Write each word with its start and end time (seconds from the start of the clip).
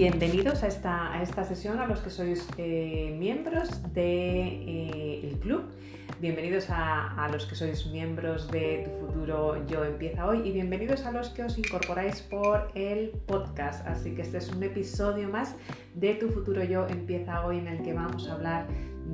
Bienvenidos 0.00 0.62
a 0.62 0.66
esta, 0.66 1.12
a 1.12 1.22
esta 1.22 1.44
sesión 1.44 1.78
a 1.78 1.86
los 1.86 2.00
que 2.00 2.08
sois 2.08 2.48
eh, 2.56 3.14
miembros 3.18 3.82
del 3.82 3.92
de, 3.92 5.28
eh, 5.28 5.38
club. 5.42 5.64
Bienvenidos 6.22 6.70
a, 6.70 7.22
a, 7.22 7.28
los 7.28 7.44
que 7.44 7.54
sois 7.54 7.84
miembros 7.88 8.50
de 8.50 8.88
Tu 8.88 9.06
Futuro 9.06 9.66
Yo 9.66 9.84
Empieza 9.84 10.26
Hoy 10.26 10.48
y 10.48 10.52
bienvenidos 10.52 11.04
a 11.04 11.12
los 11.12 11.28
que 11.28 11.44
os 11.44 11.58
incorporáis 11.58 12.22
por 12.22 12.70
el 12.74 13.10
podcast. 13.26 13.86
Así 13.86 14.14
que 14.14 14.22
este 14.22 14.38
es 14.38 14.48
un 14.48 14.62
episodio 14.62 15.28
más 15.28 15.54
de 15.94 16.14
Tu 16.14 16.30
Futuro 16.30 16.64
Yo 16.64 16.88
Empieza 16.88 17.44
Hoy 17.44 17.58
en 17.58 17.66
el 17.66 17.82
que 17.82 17.92
vamos 17.92 18.26
a 18.26 18.36
hablar 18.36 18.68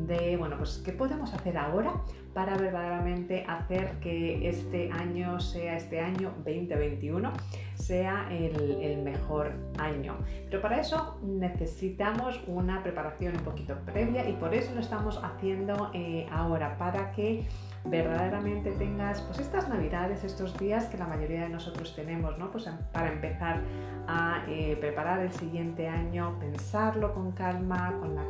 de, 0.07 0.37
bueno, 0.37 0.57
pues 0.59 0.83
qué 0.85 0.93
podemos 0.93 1.33
hacer 1.33 1.57
ahora 1.57 1.95
para 2.35 2.57
verdaderamente 2.57 3.45
hacer 3.49 3.99
que 4.01 4.49
este 4.49 4.91
año 4.93 5.41
sea 5.41 5.77
este 5.77 6.01
año 6.01 6.35
2021 6.45 7.33
sea 7.77 8.27
el, 8.31 9.03
mejor 9.03 9.53
año. 9.79 10.17
Pero 10.47 10.61
para 10.61 10.81
eso 10.81 11.19
necesitamos 11.23 12.43
una 12.47 12.83
preparación 12.83 13.37
un 13.37 13.45
poquito 13.45 13.77
previa 13.85 14.29
y 14.29 14.33
por 14.35 14.53
eso 14.55 14.75
lo 14.75 14.81
estamos 14.81 15.21
haciendo 15.23 15.91
eh, 15.95 16.27
ahora, 16.33 16.77
para 16.79 17.13
que 17.13 17.47
verdaderamente 17.85 18.73
tengas 18.73 19.21
pues 19.21 19.39
estas 19.39 19.69
navidades, 19.69 20.25
estos 20.25 20.59
días 20.59 20.87
que 20.87 20.99
la 20.99 21.07
mayoría 21.07 21.43
de 21.43 21.51
nosotros 21.51 21.95
tenemos, 21.95 22.37
¿no? 22.39 22.51
Pues 22.51 22.67
em, 22.67 22.77
para 22.93 23.13
empezar 23.13 23.61
a 24.09 24.45
eh, 24.49 24.77
preparar 24.81 25.21
el 25.21 25.33
siguiente 25.33 25.87
año, 25.89 26.37
pensarlo 26.41 27.15
con 27.15 27.33
calma, 27.33 27.95
con 28.01 28.15
la, 28.15 28.25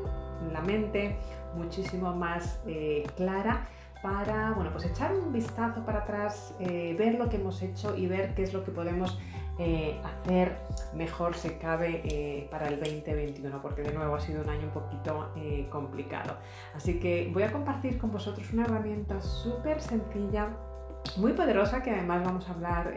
mente 0.60 1.16
muchísimo 1.54 2.14
más 2.14 2.60
eh, 2.66 3.06
clara 3.16 3.68
para 4.02 4.52
bueno, 4.52 4.70
pues 4.72 4.84
echar 4.84 5.14
un 5.14 5.32
vistazo 5.32 5.84
para 5.84 6.00
atrás, 6.00 6.54
ver 6.60 7.14
lo 7.14 7.28
que 7.28 7.36
hemos 7.36 7.60
hecho 7.62 7.96
y 7.96 8.06
ver 8.06 8.34
qué 8.34 8.42
es 8.44 8.52
lo 8.52 8.62
que 8.62 8.70
podemos 8.70 9.18
eh, 9.58 9.98
hacer 10.04 10.58
mejor 10.92 11.34
se 11.34 11.56
cabe 11.56 12.02
eh, 12.04 12.46
para 12.50 12.68
el 12.68 12.78
2021, 12.78 13.62
porque 13.62 13.82
de 13.82 13.92
nuevo 13.94 14.14
ha 14.14 14.20
sido 14.20 14.42
un 14.42 14.50
año 14.50 14.64
un 14.64 14.72
poquito 14.72 15.32
eh, 15.36 15.66
complicado. 15.70 16.36
Así 16.74 17.00
que 17.00 17.30
voy 17.32 17.42
a 17.42 17.52
compartir 17.52 17.96
con 17.96 18.12
vosotros 18.12 18.52
una 18.52 18.64
herramienta 18.64 19.18
súper 19.22 19.80
sencilla 19.80 20.50
muy 21.16 21.32
poderosa 21.32 21.82
que 21.82 21.90
además 21.90 22.24
vamos 22.24 22.48
a 22.48 22.52
hablar 22.52 22.94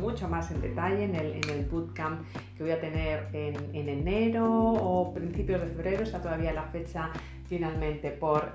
mucho 0.00 0.28
más 0.28 0.50
en 0.50 0.60
detalle 0.60 1.04
en 1.04 1.14
el, 1.14 1.66
bootcamp 1.70 2.22
que 2.56 2.62
voy 2.62 2.72
a 2.72 2.80
tener 2.80 3.28
en, 3.32 3.56
en, 3.74 3.88
enero 3.88 4.46
o 4.48 5.12
principios 5.12 5.60
de 5.60 5.68
febrero, 5.68 6.02
está 6.02 6.20
todavía 6.20 6.52
la 6.52 6.64
fecha 6.64 7.10
finalmente 7.48 8.10
por, 8.10 8.52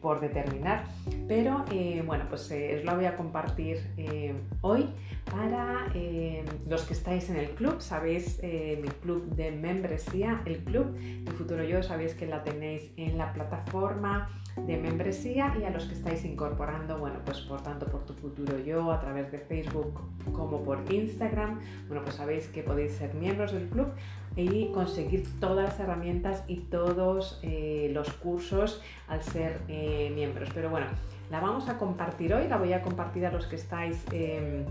por 0.00 0.20
determinar, 0.20 0.84
pero 1.26 1.64
bueno, 2.04 2.24
pues 2.28 2.42
os 2.42 2.84
la 2.84 2.94
voy 2.94 3.06
a 3.06 3.16
compartir 3.16 3.78
hoy 4.60 4.88
para 5.30 5.86
eh, 5.94 6.44
los 6.68 6.82
que 6.82 6.94
estáis 6.94 7.28
en 7.30 7.36
el 7.36 7.50
club, 7.50 7.80
sabéis 7.80 8.38
eh, 8.42 8.78
mi 8.82 8.88
club 8.88 9.34
de 9.34 9.50
membresía, 9.50 10.42
el 10.44 10.58
club 10.58 10.96
de 10.96 11.30
Futuro 11.32 11.64
Yo, 11.64 11.82
sabéis 11.82 12.14
que 12.14 12.26
la 12.26 12.42
tenéis 12.42 12.90
en 12.96 13.18
la 13.18 13.32
plataforma 13.32 14.30
de 14.66 14.76
membresía 14.76 15.54
y 15.60 15.64
a 15.64 15.70
los 15.70 15.84
que 15.84 15.94
estáis 15.94 16.24
incorporando, 16.24 16.98
bueno, 16.98 17.20
pues 17.24 17.40
por 17.40 17.62
tanto 17.62 17.86
por 17.86 18.04
tu 18.04 18.12
futuro 18.14 18.58
yo 18.58 18.90
a 18.92 19.00
través 19.00 19.30
de 19.32 19.38
Facebook 19.38 20.00
como 20.32 20.62
por 20.62 20.80
Instagram, 20.90 21.60
bueno, 21.86 22.02
pues 22.02 22.16
sabéis 22.16 22.48
que 22.48 22.62
podéis 22.62 22.92
ser 22.92 23.14
miembros 23.14 23.52
del 23.52 23.68
club 23.68 23.88
y 24.36 24.70
conseguir 24.72 25.26
todas 25.40 25.70
las 25.70 25.80
herramientas 25.80 26.44
y 26.46 26.56
todos 26.56 27.40
eh, 27.42 27.90
los 27.92 28.12
cursos 28.12 28.82
al 29.08 29.22
ser 29.22 29.60
miembros. 30.14 30.48
Pero 30.54 30.70
bueno, 30.70 30.86
la 31.30 31.40
vamos 31.40 31.68
a 31.68 31.78
compartir 31.78 32.32
hoy, 32.34 32.48
la 32.48 32.56
voy 32.56 32.72
a 32.72 32.82
compartir 32.82 33.26
a 33.26 33.32
los 33.32 33.46
que 33.46 33.56
estáis 33.56 34.04
em, 34.12 34.64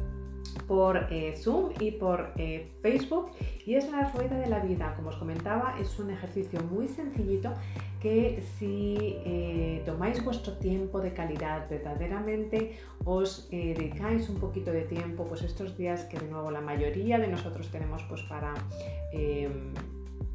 por 0.67 1.07
eh, 1.11 1.35
Zoom 1.37 1.71
y 1.79 1.91
por 1.91 2.31
eh, 2.37 2.71
Facebook 2.81 3.31
y 3.65 3.75
es 3.75 3.89
la 3.91 4.11
rueda 4.11 4.37
de 4.37 4.47
la 4.47 4.59
vida. 4.59 4.93
Como 4.95 5.09
os 5.09 5.15
comentaba, 5.15 5.75
es 5.79 5.97
un 5.99 6.09
ejercicio 6.11 6.61
muy 6.63 6.87
sencillito 6.87 7.53
que 8.01 8.43
si 8.57 9.17
eh, 9.25 9.81
tomáis 9.85 10.23
vuestro 10.23 10.53
tiempo 10.53 11.01
de 11.01 11.13
calidad, 11.13 11.67
verdaderamente 11.69 12.77
os 13.03 13.49
dedicáis 13.49 14.29
un 14.29 14.39
poquito 14.39 14.71
de 14.71 14.81
tiempo, 14.81 15.25
pues 15.25 15.41
estos 15.41 15.77
días 15.77 16.05
que 16.05 16.19
de 16.19 16.27
nuevo 16.27 16.51
la 16.51 16.61
mayoría 16.61 17.17
de 17.17 17.27
nosotros 17.27 17.69
tenemos 17.71 18.03
pues 18.03 18.21
para 18.23 18.53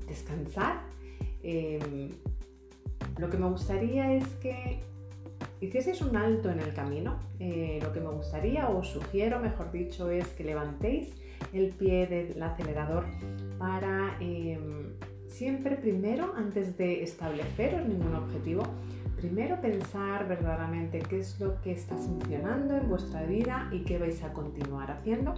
descansar, 0.06 0.80
lo 3.18 3.30
que 3.30 3.36
me 3.36 3.48
gustaría 3.48 4.14
es 4.14 4.26
que 4.40 4.80
hicieseis 5.62 6.02
un 6.02 6.16
alto 6.16 6.50
en 6.50 6.58
el 6.58 6.74
camino, 6.74 7.20
eh, 7.38 7.78
lo 7.80 7.92
que 7.92 8.00
me 8.00 8.10
gustaría 8.10 8.68
o 8.68 8.82
sugiero, 8.82 9.38
mejor 9.38 9.70
dicho, 9.70 10.10
es 10.10 10.26
que 10.28 10.42
levantéis 10.42 11.14
el 11.52 11.70
pie 11.70 12.06
del 12.06 12.42
acelerador 12.42 13.06
para 13.58 14.16
em, 14.20 14.94
siempre 15.28 15.76
primero, 15.76 16.34
antes 16.36 16.76
de 16.76 17.04
estableceros 17.04 17.86
ningún 17.86 18.14
objetivo, 18.14 18.64
primero 19.16 19.60
pensar 19.60 20.26
verdaderamente 20.26 20.98
qué 20.98 21.20
es 21.20 21.38
lo 21.38 21.60
que 21.62 21.72
está 21.72 21.96
funcionando 21.96 22.76
en 22.76 22.88
vuestra 22.88 23.22
vida 23.22 23.68
y 23.70 23.84
qué 23.84 23.98
vais 23.98 24.22
a 24.24 24.32
continuar 24.32 24.90
haciendo. 24.90 25.34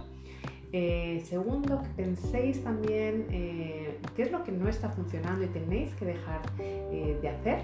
Eh, 0.71 1.23
segundo, 1.25 1.83
que 1.83 2.03
penséis 2.03 2.63
también 2.63 3.27
eh, 3.29 3.99
qué 4.15 4.23
es 4.23 4.31
lo 4.31 4.43
que 4.43 4.51
no 4.51 4.67
está 4.67 4.89
funcionando 4.89 5.45
y 5.45 5.47
tenéis 5.47 5.93
que 5.95 6.05
dejar 6.05 6.41
de 6.57 7.29
hacer. 7.29 7.59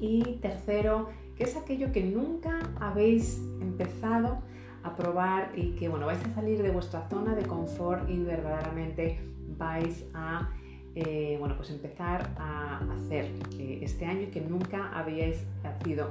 Y 0.00 0.38
tercero, 0.42 1.08
que 1.36 1.44
es 1.44 1.56
aquello 1.56 1.92
que 1.92 2.02
nunca 2.02 2.58
habéis 2.80 3.40
empezado 3.60 4.42
a 4.82 4.96
probar 4.96 5.52
y 5.56 5.72
que 5.76 5.88
bueno, 5.88 6.06
vais 6.06 6.24
a 6.24 6.34
salir 6.34 6.62
de 6.62 6.70
vuestra 6.70 7.08
zona 7.08 7.34
de 7.34 7.42
confort 7.42 8.08
y 8.10 8.18
verdaderamente 8.18 9.20
vais 9.56 10.04
a 10.14 10.50
eh, 10.94 11.36
bueno, 11.38 11.56
pues 11.56 11.70
empezar 11.70 12.34
a 12.36 12.80
hacer 12.92 13.30
eh, 13.58 13.78
este 13.80 14.04
año 14.04 14.30
que 14.30 14.42
nunca 14.42 14.90
habíais 14.92 15.42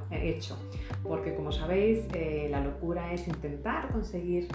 hecho. 0.09 0.57
Porque 1.03 1.35
como 1.35 1.51
sabéis, 1.51 2.07
eh, 2.13 2.47
la 2.49 2.61
locura 2.61 3.13
es 3.13 3.27
intentar 3.27 3.91
conseguir 3.91 4.47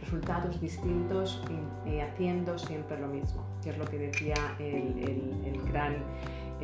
resultados 0.00 0.58
distintos 0.58 1.42
haciendo 2.02 2.56
siempre 2.56 2.98
lo 2.98 3.08
mismo, 3.08 3.44
que 3.62 3.68
es 3.70 3.76
lo 3.76 3.84
que 3.84 3.98
decía 3.98 4.34
el 4.58 5.60
gran 5.70 5.96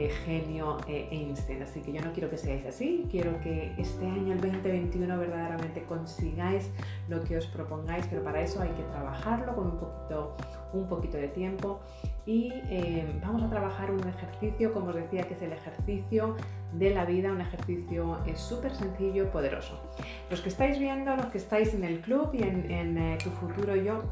eh, 0.00 0.09
genio 0.25 0.78
eh, 0.88 1.09
Einstein. 1.11 1.62
Así 1.62 1.83
que 1.83 1.93
yo 1.93 2.00
no 2.00 2.11
quiero 2.12 2.31
que 2.31 2.38
seáis 2.38 2.65
así, 2.65 3.06
quiero 3.11 3.38
que 3.43 3.75
este 3.77 4.06
año, 4.06 4.33
el 4.33 4.41
2021, 4.41 5.19
verdaderamente 5.19 5.83
consigáis 5.83 6.71
lo 7.09 7.22
que 7.22 7.37
os 7.37 7.47
propongáis, 7.47 8.06
pero 8.09 8.25
para 8.25 8.41
eso 8.41 8.62
hay 8.62 8.71
que 8.71 8.83
trabajarlo 8.84 9.55
con 9.55 9.66
un 9.66 9.78
poquito, 9.78 10.37
un 10.72 10.89
poquito 10.89 11.19
de 11.19 11.28
tiempo. 11.28 11.81
Y 12.25 12.50
eh, 12.71 13.05
vamos 13.22 13.43
a 13.43 13.50
trabajar 13.50 13.91
un 13.91 14.09
ejercicio, 14.09 14.72
como 14.72 14.89
os 14.89 14.94
decía, 14.94 15.25
que 15.25 15.34
es 15.34 15.43
el 15.43 15.53
ejercicio 15.53 16.34
de 16.72 16.94
la 16.94 17.05
vida, 17.05 17.31
un 17.31 17.43
ejercicio 17.43 18.21
súper 18.37 18.75
sencillo, 18.75 19.31
poderoso. 19.31 19.83
Los 20.31 20.41
que 20.41 20.49
estáis 20.49 20.78
viendo, 20.78 21.15
los 21.15 21.27
que 21.27 21.37
estáis 21.37 21.75
en 21.75 21.84
el 21.84 22.00
club 22.00 22.31
y 22.33 22.43
en, 22.43 22.71
en 22.71 23.19
tu 23.19 23.28
futuro 23.31 23.77
yo, 23.77 24.03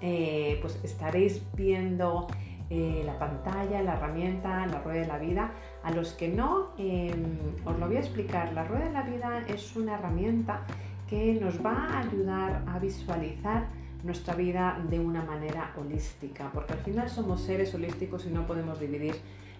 pues 0.00 0.78
estaréis 0.84 1.42
viendo 1.56 2.28
eh, 2.70 3.02
la 3.04 3.18
pantalla, 3.18 3.82
la 3.82 3.94
herramienta, 3.94 4.66
la 4.66 4.80
rueda 4.80 5.00
de 5.00 5.06
la 5.06 5.18
vida. 5.18 5.52
A 5.82 5.90
los 5.90 6.12
que 6.12 6.28
no, 6.28 6.70
em, 6.78 7.38
os 7.64 7.78
lo 7.78 7.86
voy 7.86 7.96
a 7.96 8.00
explicar. 8.00 8.52
La 8.52 8.64
rueda 8.64 8.84
de 8.84 8.92
la 8.92 9.02
vida 9.02 9.42
es 9.48 9.76
una 9.76 9.94
herramienta 9.94 10.62
que 11.08 11.34
nos 11.34 11.64
va 11.64 11.88
a 11.88 11.98
ayudar 11.98 12.62
a 12.68 12.78
visualizar 12.78 13.66
nuestra 14.04 14.34
vida 14.34 14.80
de 14.88 15.00
una 15.00 15.22
manera 15.22 15.72
holística, 15.76 16.50
porque 16.54 16.72
al 16.72 16.78
final 16.78 17.10
somos 17.10 17.42
seres 17.42 17.74
holísticos 17.74 18.24
y 18.26 18.30
no 18.30 18.46
podemos 18.46 18.78
dividir 18.78 19.16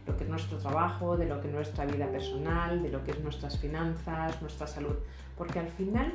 lo 0.06 0.16
que 0.16 0.24
es 0.24 0.30
nuestro 0.30 0.58
trabajo, 0.58 1.16
de 1.16 1.26
lo 1.26 1.40
que 1.40 1.48
es 1.48 1.54
nuestra 1.54 1.84
vida 1.84 2.06
personal, 2.06 2.82
de 2.82 2.90
lo 2.90 3.04
que 3.04 3.10
es 3.10 3.20
nuestras 3.20 3.58
finanzas, 3.58 4.40
nuestra 4.40 4.66
salud, 4.66 4.94
porque 5.36 5.58
al 5.58 5.68
final 5.68 6.14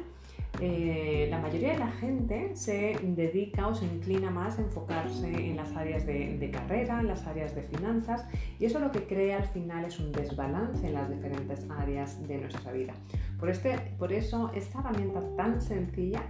eh, 0.61 1.27
la 1.29 1.39
mayoría 1.39 1.73
de 1.73 1.79
la 1.79 1.91
gente 1.91 2.55
se 2.55 2.97
dedica 3.01 3.67
o 3.67 3.75
se 3.75 3.85
inclina 3.85 4.31
más 4.31 4.57
a 4.57 4.61
enfocarse 4.61 5.27
en 5.27 5.57
las 5.57 5.75
áreas 5.75 6.05
de, 6.05 6.49
carrera, 6.51 7.01
en 7.01 7.07
las 7.07 7.27
áreas 7.27 7.55
de 7.55 7.63
finanzas, 7.63 8.25
y 8.59 8.65
eso 8.65 8.79
lo 8.79 8.91
que 8.91 9.03
crea 9.05 9.37
al 9.37 9.45
final 9.45 9.85
es 9.85 9.99
un 9.99 10.11
desbalance 10.11 10.87
en 10.87 10.93
las 10.93 11.09
diferentes 11.09 11.65
áreas 11.69 12.25
de 12.27 12.37
nuestra 12.37 12.71
vida. 12.71 12.93
Por, 13.39 13.49
este, 13.49 13.77
por 13.97 14.13
eso 14.13 14.51
esta 14.55 14.79
herramienta 14.79 15.21
tan 15.35 15.61
sencilla 15.61 16.21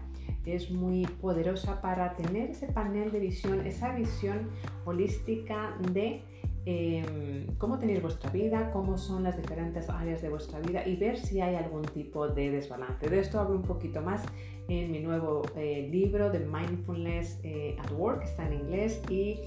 es 0.46 0.72
muy 0.72 1.06
poderosa 1.06 1.82
para 1.82 2.16
tener 2.16 2.52
ese 2.52 2.68
panel 2.68 3.12
de 3.12 3.20
visión, 3.20 3.66
esa 3.66 3.96
visión 3.96 4.50
holística 4.86 5.76
de 5.92 6.24
Em, 6.68 7.46
cómo 7.60 7.78
tenéis 7.78 8.02
vuestra 8.02 8.32
vida, 8.32 8.72
cómo 8.72 8.98
son 8.98 9.24
las 9.24 9.38
diferentes 9.38 9.88
áreas 9.88 10.24
de 10.24 10.30
vuestra 10.30 10.60
vida 10.60 10.88
y 10.88 10.96
ver 10.96 11.18
si 11.18 11.40
hay 11.40 11.56
algún 11.56 11.84
tipo 11.84 12.28
de 12.28 12.50
desbalance. 12.50 13.08
De 13.08 13.20
esto 13.20 13.40
hablo 13.40 13.56
un 13.56 13.62
poquito 13.62 14.02
más 14.02 14.24
en 14.68 14.92
mi 14.92 15.00
nuevo 15.00 15.44
eh, 15.56 15.88
libro 15.92 16.32
de 16.32 16.40
Mindfulness 16.40 17.40
eh, 17.44 17.78
at 17.80 17.92
Work, 17.92 18.24
está 18.24 18.48
en 18.48 18.54
inglés 18.54 19.00
y 19.12 19.42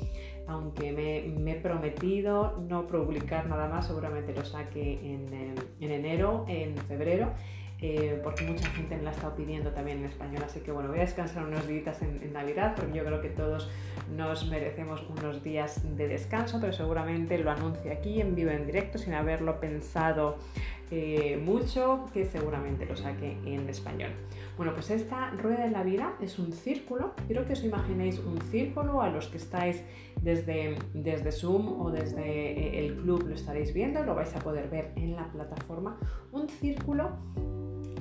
aunque 0.46 0.92
me, 0.92 1.50
he 1.50 1.54
prometido 1.56 2.56
no 2.68 2.86
publicar 2.86 3.48
nada 3.48 3.68
más, 3.68 3.88
seguramente 3.88 4.32
lo 4.32 4.44
saque 4.44 5.00
en, 5.02 5.56
en 5.80 5.90
enero, 5.90 6.44
en 6.48 6.76
febrero. 6.76 7.32
Eh, 7.80 8.20
porque 8.24 8.44
mucha 8.44 8.68
gente 8.70 8.96
me 8.96 9.04
la 9.04 9.10
ha 9.10 9.12
estado 9.12 9.36
pidiendo 9.36 9.70
también 9.70 9.98
en 9.98 10.06
español. 10.06 10.42
Así 10.44 10.60
que 10.60 10.72
bueno, 10.72 10.88
voy 10.88 10.98
a 10.98 11.02
descansar 11.02 11.44
unos 11.44 11.66
días 11.68 12.02
en, 12.02 12.32
Navidad, 12.32 12.74
porque 12.76 12.98
yo 12.98 13.04
creo 13.04 13.20
que 13.20 13.28
todos 13.28 13.70
nos 14.16 14.48
merecemos 14.48 15.04
unos 15.08 15.42
días 15.44 15.80
de 15.96 16.08
descanso, 16.08 16.58
pero 16.60 16.72
seguramente 16.72 17.38
lo 17.38 17.50
anuncio 17.50 17.92
aquí 17.92 18.20
en 18.20 18.34
vivo, 18.34 18.50
en 18.50 18.66
directo, 18.66 18.98
sin 18.98 19.14
haberlo 19.14 19.60
pensado 19.60 20.38
eh, 20.90 21.40
mucho, 21.42 22.06
que 22.12 22.24
seguramente 22.24 22.86
lo 22.86 22.96
saque 22.96 23.36
en 23.44 23.68
español. 23.68 24.10
Bueno, 24.56 24.72
pues 24.72 24.90
esta 24.90 25.30
rueda 25.30 25.64
de 25.64 25.70
la 25.70 25.82
vida 25.82 26.14
es 26.20 26.38
un 26.38 26.52
círculo. 26.52 27.12
Quiero 27.26 27.46
que 27.46 27.52
os 27.52 27.62
imaginéis 27.62 28.18
un 28.18 28.40
círculo 28.50 29.02
a 29.02 29.08
los 29.08 29.28
que 29.28 29.36
estáis 29.36 29.82
desde, 30.22 30.76
desde 30.94 31.30
Zoom 31.30 31.80
o 31.80 31.90
desde 31.90 32.22
eh, 32.22 32.86
el 32.86 32.96
club 32.96 33.28
lo 33.28 33.34
estaréis 33.34 33.72
viendo, 33.72 34.02
lo 34.02 34.14
vais 34.14 34.34
a 34.34 34.38
poder 34.40 34.68
ver 34.68 34.92
en 34.96 35.14
la 35.14 35.30
plataforma. 35.30 35.98
Un 36.32 36.48
círculo 36.48 37.18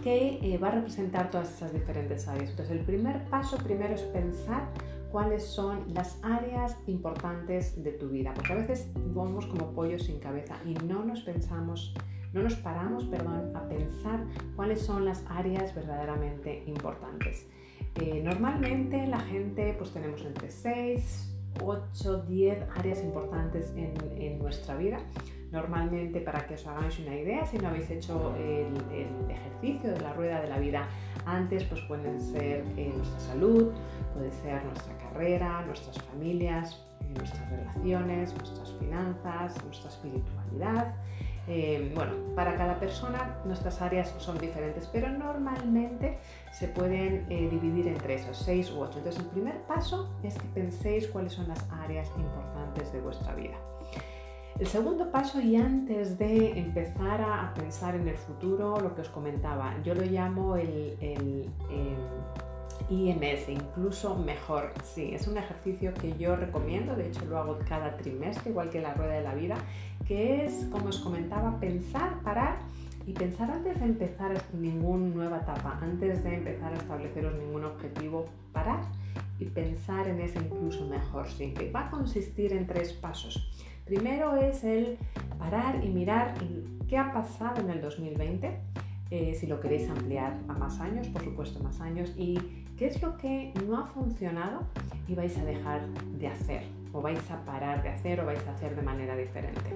que 0.03 0.39
eh, 0.41 0.57
va 0.57 0.69
a 0.69 0.71
representar 0.71 1.29
todas 1.29 1.53
esas 1.53 1.73
diferentes 1.73 2.27
áreas. 2.27 2.51
Entonces, 2.51 2.77
el 2.77 2.85
primer 2.85 3.25
paso 3.25 3.57
primero 3.57 3.93
es 3.93 4.01
pensar 4.03 4.69
cuáles 5.11 5.43
son 5.43 5.93
las 5.93 6.19
áreas 6.23 6.77
importantes 6.87 7.81
de 7.83 7.91
tu 7.91 8.09
vida, 8.09 8.33
porque 8.33 8.53
a 8.53 8.55
veces 8.55 8.89
vamos 8.95 9.45
como 9.45 9.71
pollos 9.71 10.03
sin 10.03 10.19
cabeza 10.19 10.55
y 10.65 10.73
no 10.85 11.03
nos 11.03 11.21
pensamos 11.21 11.93
no 12.37 12.43
nos 12.43 12.55
paramos, 12.55 13.05
perdón, 13.05 13.51
a 13.55 13.67
pensar 13.67 14.23
cuáles 14.55 14.81
son 14.81 15.05
las 15.05 15.25
áreas 15.27 15.73
verdaderamente 15.73 16.63
importantes. 16.67 17.47
Eh, 17.95 18.21
normalmente 18.23 19.07
la 19.07 19.19
gente 19.19 19.73
pues 19.77 19.91
tenemos 19.91 20.23
entre 20.23 20.51
6, 20.51 21.35
8, 21.63 22.25
10 22.27 22.63
áreas 22.77 23.03
importantes 23.03 23.73
en, 23.75 24.37
nuestra 24.39 24.75
vida. 24.75 24.99
Normalmente, 25.51 26.19
para 26.19 26.45
que 26.45 26.55
os 26.55 26.67
hagáis 26.67 26.99
una 26.99 27.15
idea, 27.15 27.45
si 27.45 27.57
no 27.57 27.69
habéis 27.69 27.89
hecho 27.89 28.35
el, 28.35 28.67
ejercicio 29.31 29.91
de 29.91 30.01
la 30.01 30.13
rueda 30.13 30.41
de 30.41 30.49
la 30.49 30.59
vida 30.59 30.87
antes, 31.25 31.63
pues 31.63 31.81
pueden 31.87 32.21
ser 32.21 32.63
eh, 32.77 32.93
nuestra 32.95 33.19
salud, 33.19 33.71
puede 34.13 34.31
ser 34.31 34.63
nuestra 34.65 34.95
carrera, 34.97 35.63
nuestras 35.65 35.99
familias, 36.03 36.85
eh, 37.01 37.13
nuestras 37.17 37.49
relaciones, 37.49 38.35
nuestras 38.35 38.73
finanzas, 38.73 39.55
nuestra 39.65 39.89
espiritualidad, 39.89 40.95
eh, 41.47 41.91
bueno, 41.95 42.13
para 42.35 42.55
cada 42.55 42.79
persona 42.79 43.37
nuestras 43.45 43.81
áreas 43.81 44.13
son 44.17 44.37
diferentes, 44.37 44.87
pero 44.87 45.09
normalmente 45.09 46.17
se 46.51 46.67
pueden 46.67 47.25
eh, 47.29 47.47
dividir 47.49 47.87
entre 47.87 48.15
esos 48.15 48.37
seis 48.37 48.71
u 48.71 48.81
ocho. 48.81 48.97
Entonces, 48.97 49.21
el 49.21 49.29
primer 49.29 49.61
paso 49.63 50.09
es 50.23 50.37
que 50.37 50.47
penséis 50.53 51.07
cuáles 51.07 51.33
son 51.33 51.47
las 51.47 51.65
áreas 51.71 52.11
importantes 52.17 52.91
de 52.91 52.99
vuestra 53.01 53.33
vida. 53.35 53.55
El 54.59 54.67
segundo 54.67 55.11
paso, 55.11 55.39
y 55.39 55.55
antes 55.55 56.17
de 56.17 56.59
empezar 56.59 57.21
a 57.21 57.53
pensar 57.53 57.95
en 57.95 58.07
el 58.07 58.17
futuro, 58.17 58.79
lo 58.79 58.95
que 58.95 59.01
os 59.01 59.09
comentaba, 59.09 59.75
yo 59.83 59.93
lo 59.93 60.01
llamo 60.01 60.55
el, 60.55 60.97
el 60.99 61.49
IMS, 62.89 63.49
incluso 63.49 64.15
mejor. 64.15 64.73
Sí, 64.83 65.13
es 65.13 65.27
un 65.27 65.37
ejercicio 65.37 65.93
que 65.93 66.17
yo 66.17 66.35
recomiendo, 66.35 66.95
de 66.95 67.07
hecho 67.07 67.25
lo 67.25 67.37
hago 67.37 67.59
cada 67.67 67.97
trimestre, 67.97 68.51
igual 68.51 68.69
que 68.69 68.81
la 68.81 68.93
rueda 68.93 69.13
de 69.13 69.23
la 69.23 69.35
vida, 69.35 69.55
que 70.07 70.45
es, 70.45 70.67
como 70.71 70.89
os 70.89 70.99
comentaba, 70.99 71.59
pensar, 71.59 72.21
parar 72.23 72.59
y 73.05 73.13
pensar 73.13 73.49
antes 73.51 73.79
de 73.79 73.85
empezar 73.85 74.33
ninguna 74.53 75.15
nueva 75.15 75.37
etapa, 75.37 75.79
antes 75.81 76.23
de 76.23 76.35
empezar 76.35 76.73
a 76.73 76.75
estableceros 76.75 77.35
ningún 77.35 77.65
objetivo, 77.65 78.25
parar 78.51 78.81
y 79.39 79.45
pensar 79.45 80.07
en 80.07 80.19
ese 80.19 80.39
incluso 80.39 80.85
mejor 80.87 81.29
siempre. 81.29 81.71
Va 81.71 81.87
a 81.87 81.89
consistir 81.89 82.53
en 82.53 82.67
tres 82.67 82.93
pasos. 82.93 83.51
Primero 83.85 84.35
es 84.35 84.63
el 84.65 84.97
parar 85.39 85.83
y 85.83 85.87
mirar 85.87 86.33
qué 86.89 86.97
ha 86.97 87.13
pasado 87.13 87.61
en 87.61 87.69
el 87.69 87.81
2020, 87.81 88.59
eh, 89.09 89.33
si 89.33 89.47
lo 89.47 89.59
queréis 89.59 89.89
ampliar 89.89 90.37
a 90.47 90.53
más 90.53 90.79
años, 90.79 91.07
por 91.07 91.23
supuesto 91.23 91.59
más 91.63 91.79
años, 91.81 92.13
y 92.17 92.37
qué 92.77 92.87
es 92.87 93.01
lo 93.01 93.17
que 93.17 93.53
no 93.65 93.77
ha 93.77 93.85
funcionado 93.87 94.61
y 95.07 95.15
vais 95.15 95.37
a 95.37 95.45
dejar 95.45 95.87
de 96.19 96.27
hacer, 96.27 96.63
o 96.93 97.01
vais 97.01 97.31
a 97.31 97.43
parar 97.45 97.83
de 97.83 97.89
hacer, 97.89 98.19
o 98.19 98.25
vais 98.25 98.45
a 98.47 98.51
hacer 98.51 98.75
de 98.75 98.81
manera 98.81 99.15
diferente. 99.15 99.73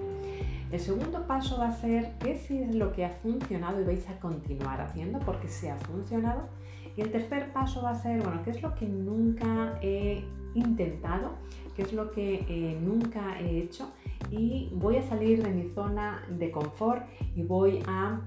El 0.70 0.80
segundo 0.80 1.26
paso 1.26 1.58
va 1.58 1.68
a 1.68 1.72
ser 1.72 2.12
qué 2.18 2.32
es 2.32 2.74
lo 2.74 2.92
que 2.92 3.04
ha 3.04 3.10
funcionado 3.10 3.80
y 3.80 3.84
vais 3.84 4.08
a 4.08 4.18
continuar 4.18 4.80
haciendo 4.80 5.18
porque 5.18 5.48
se 5.48 5.70
ha 5.70 5.76
funcionado. 5.76 6.48
Y 6.96 7.02
el 7.02 7.10
tercer 7.10 7.52
paso 7.52 7.82
va 7.82 7.90
a 7.90 7.94
ser, 7.94 8.22
bueno, 8.22 8.42
qué 8.42 8.50
es 8.50 8.62
lo 8.62 8.74
que 8.74 8.86
nunca 8.86 9.78
he 9.82 10.24
intentado, 10.54 11.32
qué 11.74 11.82
es 11.82 11.92
lo 11.92 12.10
que 12.10 12.44
eh, 12.48 12.78
nunca 12.80 13.38
he 13.40 13.58
hecho 13.58 13.90
y 14.30 14.70
voy 14.72 14.96
a 14.96 15.02
salir 15.02 15.42
de 15.42 15.50
mi 15.50 15.68
zona 15.74 16.22
de 16.28 16.50
confort 16.50 17.02
y 17.34 17.42
voy 17.42 17.82
a 17.86 18.20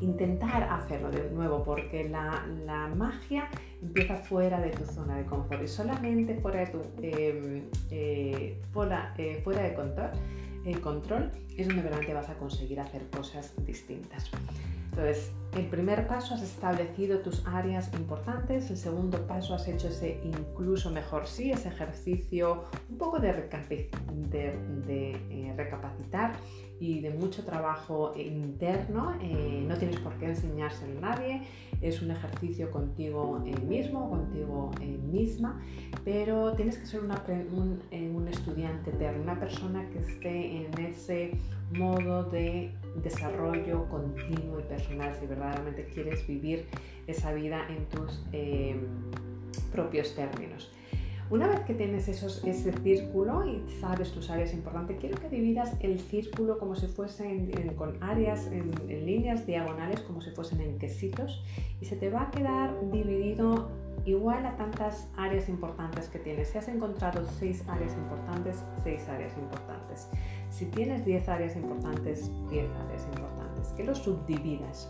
intentar 0.00 0.64
hacerlo 0.64 1.10
de 1.10 1.30
nuevo 1.30 1.62
porque 1.64 2.08
la, 2.08 2.46
magia 2.94 3.48
empieza 3.82 4.16
fuera 4.16 4.60
de 4.60 4.70
tu 4.70 4.84
zona 4.84 5.16
de 5.16 5.24
confort 5.24 5.62
y 5.62 5.68
solamente 5.68 6.34
fuera 6.36 6.60
de 6.60 6.66
tu 6.66 6.82
em, 7.02 7.64
eh, 7.90 8.60
fuera, 8.72 9.14
eh, 9.18 9.40
fuera 9.42 9.62
de 9.62 9.74
control 9.74 10.10
el 10.64 10.80
control 10.80 11.30
es 11.56 11.68
donde 11.68 11.82
realmente 11.82 12.14
vas 12.14 12.28
a 12.30 12.34
conseguir 12.34 12.80
hacer 12.80 13.08
cosas 13.10 13.52
distintas. 13.64 14.30
Entonces, 14.90 15.32
el 15.56 15.66
primer 15.66 16.06
paso 16.06 16.34
has 16.34 16.42
establecido 16.42 17.18
tus 17.18 17.44
áreas 17.46 17.92
importantes, 17.94 18.70
el 18.70 18.76
segundo 18.76 19.26
paso 19.26 19.54
has 19.54 19.66
hecho 19.66 19.88
ese 19.88 20.20
incluso 20.22 20.90
mejor 20.90 21.26
sí, 21.26 21.50
ese 21.50 21.68
ejercicio 21.68 22.64
un 22.88 22.98
poco 22.98 23.18
de, 23.18 23.30
eh, 24.90 25.54
recapacitar 25.56 26.34
y 26.80 27.00
de 27.00 27.10
mucho 27.10 27.44
trabajo 27.44 28.14
interno. 28.16 29.14
Eh, 29.20 29.64
no 29.66 29.76
tienes 29.76 29.98
por 30.00 30.14
qué 30.14 30.26
enseñárselo 30.26 30.98
a 30.98 31.00
nadie, 31.00 31.42
es 31.80 32.02
un 32.02 32.10
ejercicio 32.10 32.70
contigo 32.70 33.40
mismo, 33.66 34.10
contigo 34.10 34.70
misma, 35.10 35.60
pero 36.04 36.52
tienes 36.54 36.78
que 36.78 36.86
ser 36.86 37.00
un, 37.00 37.80
un 38.14 38.28
estudiante 38.28 38.90
eterno, 38.90 39.22
una 39.22 39.38
persona 39.38 39.88
que 39.90 39.98
esté 39.98 40.66
en 40.66 40.78
ese 40.84 41.32
modo 41.72 42.24
de 42.24 42.72
desarrollo 43.02 43.88
continuo 43.88 44.60
y 44.60 44.62
personal 44.62 45.14
si 45.18 45.26
verdaderamente 45.26 45.86
quieres 45.86 46.26
vivir 46.26 46.66
esa 47.06 47.32
vida 47.32 47.66
en 47.68 47.86
tus 47.86 48.22
propios 49.72 50.14
términos. 50.14 50.70
Una 51.34 51.48
vez 51.48 51.62
que 51.62 51.74
tienes 51.74 52.06
esos, 52.06 52.44
ese 52.44 52.72
círculo 52.72 53.44
y 53.44 53.68
sabes 53.80 54.12
tus 54.12 54.30
áreas 54.30 54.54
importantes, 54.54 54.98
quiero 55.00 55.18
que 55.20 55.28
dividas 55.28 55.74
el 55.80 55.98
círculo 55.98 56.60
como 56.60 56.76
si 56.76 56.86
fuesen 56.86 57.50
con 57.74 58.00
áreas 58.00 58.46
en, 58.52 58.70
líneas 59.04 59.44
diagonales, 59.44 59.98
como 60.02 60.20
si 60.20 60.30
fuesen 60.30 60.60
en 60.60 60.78
quesitos, 60.78 61.42
y 61.80 61.86
se 61.86 61.96
te 61.96 62.08
va 62.08 62.22
a 62.22 62.30
quedar 62.30 62.88
dividido 62.92 63.68
igual 64.04 64.46
a 64.46 64.54
tantas 64.54 65.08
áreas 65.16 65.48
importantes 65.48 66.06
que 66.08 66.20
tienes. 66.20 66.50
Si 66.50 66.58
has 66.58 66.68
encontrado 66.68 67.26
seis 67.40 67.64
áreas 67.66 67.94
importantes, 67.94 68.62
seis 68.84 69.08
áreas 69.08 69.36
importantes. 69.36 70.06
Si 70.50 70.66
tienes 70.66 71.04
10 71.04 71.28
áreas 71.28 71.56
importantes, 71.56 72.30
10 72.48 72.70
áreas 72.86 73.08
importantes. 73.12 73.72
Que 73.76 73.82
los 73.82 73.98
subdividas. 73.98 74.88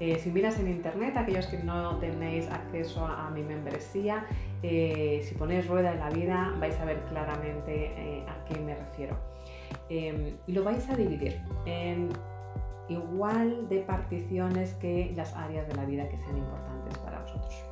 Eh, 0.00 0.18
si 0.18 0.30
miras 0.30 0.58
en 0.58 0.68
internet, 0.68 1.16
aquellos 1.16 1.46
que 1.46 1.58
no 1.58 1.96
tenéis 1.98 2.50
acceso 2.50 3.06
a, 3.06 3.30
mi 3.30 3.42
membresía, 3.42 4.26
eh, 4.62 5.20
si 5.24 5.34
ponéis 5.34 5.66
rueda 5.68 5.92
de 5.92 5.98
la 5.98 6.10
vida, 6.10 6.54
vais 6.58 6.78
a 6.80 6.84
ver 6.84 7.00
claramente 7.04 7.92
eh, 7.96 8.26
a 8.28 8.44
qué 8.44 8.58
me 8.58 8.74
refiero. 8.74 9.16
Em, 9.88 10.36
lo 10.48 10.64
vais 10.64 10.88
a 10.90 10.96
dividir 10.96 11.40
en 11.66 12.08
igual 12.88 13.68
de 13.68 13.78
particiones 13.80 14.74
que 14.74 15.12
las 15.16 15.34
áreas 15.34 15.68
de 15.68 15.74
la 15.74 15.84
vida 15.84 16.08
que 16.08 16.18
sean 16.18 16.36
importantes 16.36 16.98
para 16.98 17.20
vosotros. 17.20 17.64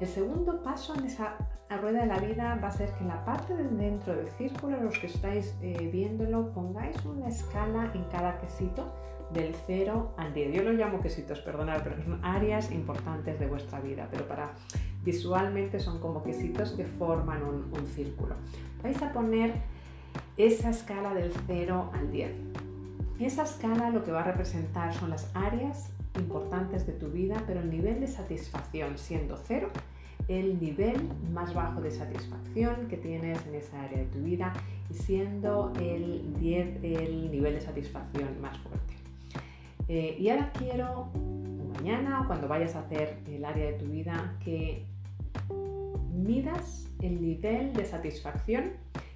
El 0.00 0.06
segundo 0.06 0.62
paso 0.62 0.94
en 0.94 1.06
esa 1.06 1.36
rueda 1.80 2.02
de 2.02 2.06
la 2.06 2.18
vida 2.18 2.58
va 2.62 2.68
a 2.68 2.70
ser 2.70 2.92
que 2.92 3.02
en 3.02 3.08
la 3.08 3.24
parte 3.24 3.54
de 3.56 3.64
dentro 3.64 4.14
del 4.14 4.28
círculo, 4.28 4.78
los 4.80 4.98
que 4.98 5.06
estáis 5.06 5.56
viéndolo, 5.60 6.52
pongáis 6.52 6.96
una 7.04 7.28
escala 7.28 7.90
en 7.94 8.04
cada 8.04 8.38
quesito 8.38 8.92
del 9.32 9.54
0 9.66 10.14
al 10.16 10.32
10. 10.32 10.54
Yo 10.54 10.62
lo 10.62 10.72
llamo 10.72 11.00
quesitos, 11.00 11.40
perdonad, 11.40 11.82
pero 11.82 12.02
son 12.02 12.24
áreas 12.24 12.70
importantes 12.70 13.38
de 13.38 13.46
vuestra 13.46 13.80
vida, 13.80 14.08
pero 14.10 14.26
para 14.26 14.52
visualmente 15.04 15.78
son 15.78 16.00
como 16.00 16.22
quesitos 16.22 16.72
que 16.72 16.84
forman 16.84 17.42
un, 17.42 17.86
círculo. 17.86 18.34
Vais 18.82 19.00
a 19.02 19.12
poner 19.12 19.52
esa 20.36 20.70
escala 20.70 21.14
del 21.14 21.32
0 21.46 21.90
al 21.94 22.10
10. 22.10 22.30
Esa 23.20 23.44
escala 23.44 23.90
lo 23.90 24.04
que 24.04 24.10
va 24.10 24.20
a 24.20 24.24
representar 24.24 24.92
son 24.92 25.10
las 25.10 25.30
áreas 25.34 25.90
importantes 26.16 26.86
de 26.86 26.92
tu 26.92 27.08
vida, 27.08 27.42
pero 27.46 27.60
el 27.60 27.70
nivel 27.70 28.00
de 28.00 28.08
satisfacción 28.08 28.98
siendo 28.98 29.36
cero, 29.36 29.70
el 30.28 30.60
nivel 30.60 31.08
más 31.32 31.54
bajo 31.54 31.80
de 31.80 31.90
satisfacción 31.90 32.88
que 32.88 32.96
tienes 32.96 33.38
en 33.46 33.54
esa 33.54 33.80
área 33.82 33.98
de 33.98 34.06
tu 34.06 34.18
vida 34.18 34.52
y 34.90 34.94
siendo 34.94 35.72
el 35.80 36.34
10 36.38 36.82
el 36.82 37.30
nivel 37.30 37.54
de 37.54 37.60
satisfacción 37.60 38.40
más 38.40 38.58
fuerte. 38.58 39.05
Eh, 39.88 40.16
y 40.18 40.28
ahora 40.28 40.52
quiero, 40.52 41.10
mañana, 41.74 42.24
cuando 42.26 42.48
vayas 42.48 42.74
a 42.74 42.80
hacer 42.80 43.18
el 43.26 43.44
área 43.44 43.66
de 43.66 43.72
tu 43.74 43.86
vida, 43.86 44.36
que 44.44 44.84
midas 46.12 46.88
el 47.00 47.20
nivel 47.20 47.72
de 47.72 47.84
satisfacción 47.84 48.72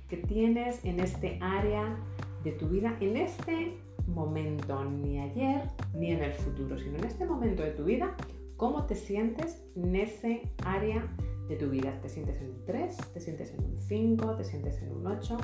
que 0.09 0.19
tienes 0.19 0.85
en 0.85 1.01
este 1.01 1.39
área 1.41 1.97
de 2.45 2.53
tu 2.53 2.69
vida, 2.69 2.97
en 3.01 3.17
este 3.17 3.79
momento, 4.07 4.85
ni 4.85 5.21
ayer, 5.21 5.63
ni 5.95 6.13
en 6.13 6.23
el 6.23 6.33
futuro, 6.33 6.79
sino 6.79 6.99
en 6.99 7.05
este 7.05 7.25
momento 7.25 7.63
de 7.63 7.71
tu 7.71 7.85
vida, 7.85 8.17
cómo 8.57 8.87
te 8.87 8.95
sientes 8.95 9.63
en 9.77 9.97
ese 9.97 10.43
área 10.65 11.07
de 11.49 11.57
tu 11.57 11.71
vida. 11.71 11.99
¿Te 12.01 12.09
sientes 12.09 12.41
en 12.41 12.51
un 12.51 12.65
3? 12.65 12.97
¿Te 13.13 13.21
sientes 13.21 13.53
en 13.55 13.65
un 13.65 13.79
5? 13.79 14.37
¿Te 14.37 14.45
sientes 14.45 14.83
en 14.83 14.93
un 14.93 15.07
8? 15.07 15.37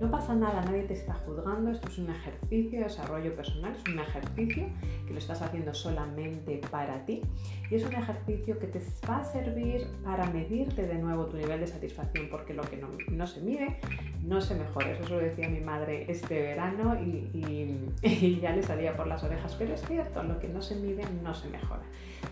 No 0.00 0.10
pasa 0.10 0.34
nada, 0.34 0.60
nadie 0.62 0.82
te 0.82 0.94
está 0.94 1.14
juzgando, 1.14 1.70
esto 1.70 1.88
es 1.88 1.98
un 1.98 2.10
ejercicio 2.10 2.78
de 2.78 2.84
desarrollo 2.84 3.34
personal, 3.36 3.76
es 3.76 3.92
un 3.92 4.00
ejercicio 4.00 4.66
que 5.06 5.12
lo 5.12 5.18
estás 5.18 5.40
haciendo 5.40 5.72
solamente 5.72 6.60
para 6.68 7.04
ti 7.06 7.22
y 7.70 7.74
es 7.76 7.84
un 7.84 7.94
ejercicio 7.94 8.58
que 8.58 8.66
te 8.66 8.82
va 9.08 9.18
a 9.18 9.24
servir 9.24 9.86
para 10.02 10.26
medirte 10.30 10.86
de 10.86 10.96
nuevo 10.96 11.26
tu 11.26 11.36
nivel 11.36 11.60
de 11.60 11.68
satisfacción 11.68 12.28
porque 12.28 12.54
lo 12.54 12.62
que 12.62 12.76
no, 12.76 13.26
se 13.26 13.40
mide 13.40 13.78
no 14.22 14.40
se 14.40 14.56
mejora. 14.56 14.90
Eso 14.90 15.08
lo 15.10 15.18
decía 15.18 15.48
mi 15.48 15.60
madre 15.60 16.10
este 16.10 16.42
verano 16.42 17.00
y, 17.00 17.30
y 18.02 18.40
ya 18.40 18.50
le 18.50 18.64
salía 18.64 18.96
por 18.96 19.06
las 19.06 19.22
orejas, 19.22 19.54
pero 19.56 19.74
es 19.74 19.86
cierto, 19.86 20.24
lo 20.24 20.40
que 20.40 20.48
no 20.48 20.60
se 20.60 20.74
mide 20.74 21.04
no 21.22 21.34
se 21.34 21.48
mejora. 21.48 21.82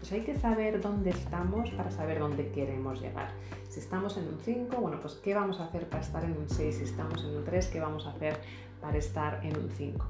Pues 0.00 0.10
hay 0.10 0.22
que 0.22 0.34
saber 0.34 0.80
dónde 0.80 1.10
estamos 1.10 1.70
para 1.70 1.92
saber 1.92 2.18
dónde 2.18 2.50
queremos 2.50 3.00
llegar. 3.00 3.28
Si 3.72 3.80
estamos 3.80 4.18
en 4.18 4.28
un 4.28 4.38
5, 4.38 4.76
bueno, 4.82 5.00
pues 5.00 5.14
¿qué 5.14 5.32
vamos 5.32 5.58
a 5.58 5.64
hacer 5.64 5.88
para 5.88 6.02
estar 6.02 6.22
en 6.22 6.32
un 6.32 6.46
6? 6.46 6.76
Si 6.76 6.84
estamos 6.84 7.24
en 7.24 7.34
un 7.38 7.42
3, 7.42 7.68
¿qué 7.68 7.80
vamos 7.80 8.06
a 8.06 8.10
hacer 8.10 8.36
para 8.82 8.98
estar 8.98 9.40
en 9.42 9.56
un 9.56 9.70
5? 9.70 10.06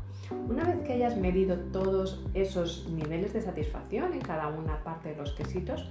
Una 0.49 0.65
vez 0.65 0.81
que 0.81 0.95
hayas 0.95 1.17
medido 1.17 1.57
todos 1.71 2.25
esos 2.35 2.89
niveles 2.89 3.33
de 3.35 3.41
satisfacción 3.41 4.15
en 4.15 4.21
cada 4.21 4.49
una 4.49 4.83
parte 4.83 5.11
de 5.11 5.17
los 5.17 5.31
quesitos, 5.35 5.89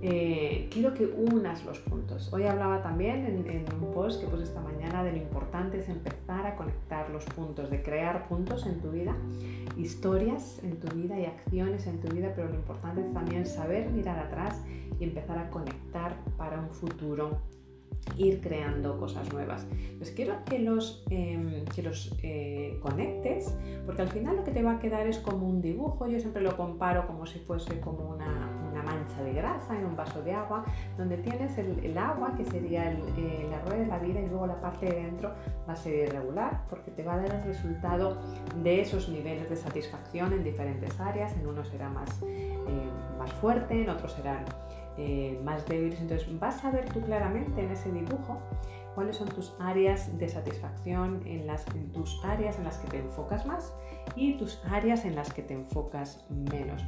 eh, 0.00 0.68
quiero 0.70 0.94
que 0.94 1.06
unas 1.06 1.64
los 1.64 1.78
puntos. 1.80 2.32
Hoy 2.32 2.44
hablaba 2.44 2.82
también 2.82 3.44
en, 3.48 3.64
un 3.82 3.92
post 3.92 4.20
que 4.20 4.28
puse 4.28 4.44
esta 4.44 4.60
mañana 4.60 5.02
de 5.02 5.12
lo 5.12 5.18
importante 5.18 5.78
es 5.78 5.88
empezar 5.88 6.46
a 6.46 6.56
conectar 6.56 7.10
los 7.10 7.24
puntos, 7.24 7.70
de 7.70 7.82
crear 7.82 8.28
puntos 8.28 8.66
en 8.66 8.80
tu 8.80 8.90
vida, 8.90 9.16
historias 9.76 10.60
en 10.62 10.78
tu 10.78 10.94
vida 10.94 11.18
y 11.18 11.24
acciones 11.24 11.86
en 11.86 12.00
tu 12.00 12.14
vida, 12.14 12.32
pero 12.36 12.48
lo 12.48 12.54
importante 12.54 13.00
es 13.00 13.12
también 13.12 13.44
saber 13.44 13.90
mirar 13.90 14.18
atrás 14.18 14.62
y 15.00 15.04
empezar 15.04 15.38
a 15.38 15.50
conectar 15.50 16.16
para 16.36 16.60
un 16.60 16.70
futuro 16.70 17.40
ir 18.16 18.40
creando 18.40 18.98
cosas 18.98 19.32
nuevas. 19.32 19.66
Pues 19.96 20.10
quiero 20.10 20.44
que 20.44 20.58
los, 20.58 21.04
em, 21.10 21.64
que 21.66 21.82
los 21.82 22.14
eh, 22.22 22.78
conectes, 22.82 23.54
porque 23.86 24.02
al 24.02 24.08
final 24.08 24.36
lo 24.36 24.44
que 24.44 24.50
te 24.50 24.62
va 24.62 24.72
a 24.72 24.78
quedar 24.78 25.06
es 25.06 25.18
como 25.18 25.48
un 25.48 25.60
dibujo, 25.60 26.08
yo 26.08 26.18
siempre 26.20 26.42
lo 26.42 26.56
comparo 26.56 27.06
como 27.06 27.26
si 27.26 27.38
fuese 27.40 27.80
como 27.80 28.08
una, 28.08 28.57
mancha 28.82 29.22
de 29.22 29.32
grasa 29.32 29.76
en 29.76 29.84
un 29.84 29.96
vaso 29.96 30.22
de 30.22 30.32
agua, 30.32 30.64
donde 30.96 31.18
tienes 31.18 31.56
el, 31.58 31.96
agua, 31.98 32.34
que 32.36 32.44
sería 32.44 32.90
eh, 32.92 33.46
la 33.50 33.60
rueda 33.60 33.82
de 33.82 33.86
la 33.86 33.98
vida, 33.98 34.20
y 34.20 34.28
luego 34.28 34.46
la 34.46 34.60
parte 34.60 34.86
de 34.86 35.02
dentro 35.02 35.32
va 35.68 35.72
a 35.72 35.76
ser 35.76 36.08
irregular, 36.08 36.62
porque 36.68 36.90
te 36.90 37.02
va 37.02 37.14
a 37.14 37.16
dar 37.18 37.34
el 37.34 37.44
resultado 37.44 38.18
de 38.62 38.80
esos 38.80 39.08
niveles 39.08 39.48
de 39.48 39.56
satisfacción 39.56 40.32
en 40.32 40.44
diferentes 40.44 40.98
áreas, 41.00 41.36
en 41.36 41.46
uno 41.46 41.64
será 41.64 41.88
más, 41.88 42.22
eh, 42.22 42.58
más 43.18 43.32
fuerte, 43.34 43.82
en 43.82 43.90
otro 43.90 44.08
serán 44.08 44.44
eh, 45.00 45.40
más 45.44 45.64
débiles. 45.66 46.00
Entonces 46.00 46.26
vas 46.40 46.64
a 46.64 46.70
ver 46.70 46.88
tú 46.92 47.00
claramente 47.00 47.62
en 47.62 47.70
ese 47.70 47.90
dibujo 47.92 48.40
cuáles 48.96 49.16
son 49.16 49.28
tus 49.28 49.54
áreas 49.60 50.18
de 50.18 50.28
satisfacción, 50.28 51.22
en 51.24 51.46
las, 51.46 51.64
tus 51.92 52.20
áreas 52.24 52.58
en 52.58 52.64
las 52.64 52.78
que 52.78 52.88
te 52.88 52.98
enfocas 52.98 53.46
más 53.46 53.72
y 54.16 54.36
tus 54.36 54.60
áreas 54.68 55.04
en 55.04 55.14
las 55.14 55.32
que 55.32 55.42
te 55.42 55.54
enfocas 55.54 56.26
menos. 56.28 56.82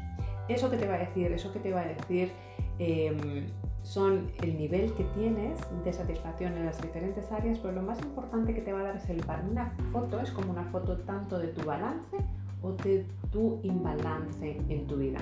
Eso 0.51 0.69
que 0.69 0.77
te 0.77 0.87
va 0.89 0.95
a 0.95 0.99
decir, 0.99 1.31
eso 1.31 1.53
que 1.53 1.61
te 1.61 1.73
va 1.73 1.83
a 1.83 1.87
decir 1.87 2.33
em, 2.81 3.47
son 3.83 4.31
el 4.43 4.59
nivel 4.59 4.93
que 4.95 5.05
tienes 5.15 5.61
de 5.85 5.93
satisfacción 5.93 6.57
en 6.57 6.67
las 6.67 6.83
diferentes 6.83 7.31
áreas, 7.31 7.59
pero 7.59 7.73
lo 7.73 7.83
más 7.83 8.01
importante 8.01 8.53
que 8.53 8.61
te 8.61 8.73
va 8.73 8.81
a 8.81 8.83
dar 8.83 8.97
es 8.97 9.09
el 9.09 9.23
Una 9.49 9.73
foto 9.93 10.21
es 10.21 10.31
como 10.33 10.51
una 10.51 10.65
foto 10.65 10.99
tanto 10.99 11.39
de 11.39 11.49
tu 11.49 11.65
balance 11.65 12.17
o 12.63 12.73
de 12.73 13.07
tu 13.31 13.61
imbalance 13.63 14.61
en 14.69 14.87
tu 14.89 14.97
vida. 14.97 15.21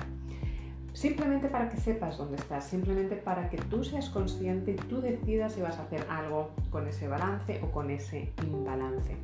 Simplemente 0.93 1.47
para 1.47 1.69
que 1.69 1.77
sepas 1.77 2.17
dónde 2.17 2.37
estás, 2.37 2.65
simplemente 2.65 3.15
para 3.15 3.49
que 3.49 3.57
tú 3.57 3.83
seas 3.83 4.09
consciente 4.09 4.71
y 4.71 4.75
tú 4.75 5.01
decidas 5.01 5.53
si 5.53 5.61
vas 5.61 5.77
a 5.77 5.83
hacer 5.83 6.05
algo 6.09 6.51
con 6.71 6.87
ese 6.87 7.07
balance 7.07 7.59
o 7.63 7.71
con 7.71 7.89
ese 7.89 8.31
imbalance. 8.43 9.15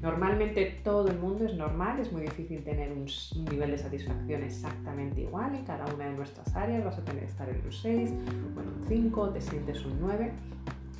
Normalmente 0.00 0.80
todo 0.84 1.08
el 1.08 1.18
mundo 1.18 1.44
es 1.44 1.54
normal, 1.54 1.98
es 1.98 2.12
muy 2.12 2.22
difícil 2.22 2.62
tener 2.62 2.92
un, 2.92 3.06
nivel 3.50 3.72
de 3.72 3.78
satisfacción 3.78 4.42
exactamente 4.42 5.22
igual 5.22 5.54
en 5.54 5.64
cada 5.64 5.92
una 5.92 6.06
de 6.06 6.12
nuestras 6.12 6.54
áreas, 6.54 6.84
vas 6.84 6.98
a 6.98 7.04
tener 7.04 7.24
que 7.24 7.30
estar 7.30 7.48
en 7.48 7.62
un 7.64 7.72
6 7.72 8.10
o 8.56 8.60
en 8.60 8.68
un 8.68 8.84
5, 8.86 9.30
te 9.30 9.40
sientes 9.40 9.84
un 9.84 10.00
9 10.00 10.32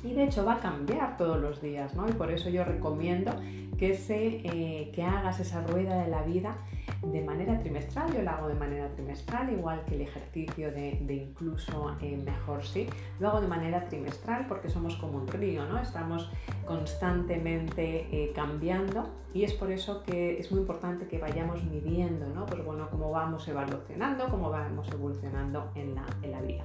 y 0.03 0.13
de 0.13 0.23
hecho 0.23 0.45
va 0.45 0.55
a 0.55 0.59
cambiar 0.59 1.17
todos 1.17 1.39
los 1.39 1.61
días, 1.61 1.93
¿no? 1.95 2.07
Y 2.07 2.13
por 2.13 2.31
eso 2.31 2.49
yo 2.49 2.63
recomiendo 2.63 3.31
que, 3.77 3.95
se, 3.95 4.41
eh, 4.43 4.91
que 4.93 5.03
hagas 5.03 5.39
esa 5.39 5.61
rueda 5.61 6.03
de 6.03 6.09
la 6.09 6.21
vida 6.23 6.57
de 7.01 7.21
manera 7.21 7.57
trimestral. 7.59 8.13
Yo 8.13 8.21
lo 8.21 8.29
hago 8.29 8.47
de 8.49 8.55
manera 8.55 8.89
trimestral, 8.89 9.51
igual 9.51 9.83
que 9.85 9.95
el 9.95 10.01
ejercicio 10.01 10.71
de, 10.71 10.99
incluso 11.09 11.95
eh, 12.01 12.17
mejor 12.17 12.63
sí. 12.63 12.87
Lo 13.19 13.29
hago 13.29 13.41
de 13.41 13.47
manera 13.47 13.85
trimestral 13.85 14.47
porque 14.47 14.69
somos 14.69 14.95
como 14.97 15.17
un 15.17 15.27
río, 15.27 15.65
¿no? 15.65 15.79
Estamos 15.79 16.29
constantemente 16.65 18.07
eh, 18.11 18.33
cambiando 18.35 19.09
y 19.33 19.43
es 19.43 19.53
por 19.53 19.71
eso 19.71 20.03
que 20.03 20.39
es 20.39 20.51
muy 20.51 20.61
importante 20.61 21.07
que 21.07 21.17
vayamos 21.17 21.63
midiendo, 21.63 22.27
¿no? 22.27 22.45
Pues 22.45 22.63
bueno, 22.65 22.89
cómo 22.91 23.11
vamos 23.11 23.47
evolucionando, 23.47 24.27
cómo 24.29 24.49
vamos 24.49 24.89
evolucionando 24.91 25.71
en 25.75 25.95
la, 25.95 26.05
en 26.21 26.31
la 26.31 26.41
vida. 26.41 26.63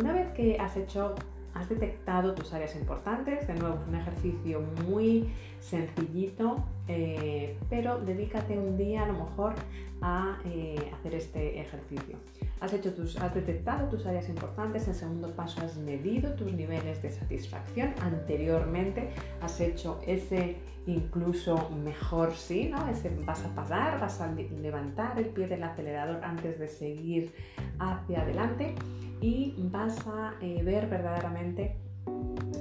Una 0.00 0.12
vez 0.12 0.32
que 0.32 0.56
has 0.58 0.76
hecho 0.76 1.14
has 1.54 1.68
detectado 1.68 2.34
tus 2.34 2.52
áreas 2.52 2.74
importantes, 2.76 3.46
de 3.46 3.54
nuevo 3.54 3.76
es 3.76 3.88
un 3.88 3.94
ejercicio 3.94 4.62
muy 4.86 5.32
sencillito, 5.60 6.64
eh, 6.86 7.56
pero 7.68 7.98
dedícate 7.98 8.58
un 8.58 8.76
día 8.76 9.04
a 9.04 9.06
lo 9.06 9.14
mejor 9.14 9.54
a 10.00 10.38
eh, 10.44 10.90
hacer 10.94 11.14
este 11.14 11.60
ejercicio. 11.60 12.16
Has, 12.60 12.72
hecho 12.72 12.92
tus, 12.92 13.16
has 13.18 13.34
detectado 13.34 13.88
tus 13.88 14.06
áreas 14.06 14.28
importantes, 14.28 14.86
en 14.88 14.94
segundo 14.94 15.30
paso 15.32 15.60
has 15.60 15.76
medido 15.76 16.34
tus 16.34 16.52
niveles 16.52 17.02
de 17.02 17.10
satisfacción, 17.10 17.94
anteriormente 18.00 19.10
has 19.40 19.60
hecho 19.60 20.00
ese 20.06 20.56
incluso 20.88 21.70
mejor 21.84 22.34
sí, 22.34 22.70
¿no? 22.70 22.78
Vas 23.26 23.44
a 23.44 23.54
parar, 23.54 24.00
vas 24.00 24.20
a 24.20 24.32
levantar 24.32 25.18
el 25.18 25.26
pie 25.26 25.46
del 25.46 25.62
acelerador 25.62 26.24
antes 26.24 26.58
de 26.58 26.68
seguir 26.68 27.32
hacia 27.78 28.22
adelante 28.22 28.74
y 29.20 29.54
vas 29.70 30.06
a 30.06 30.34
eh, 30.40 30.62
ver 30.62 30.88
verdaderamente 30.88 31.76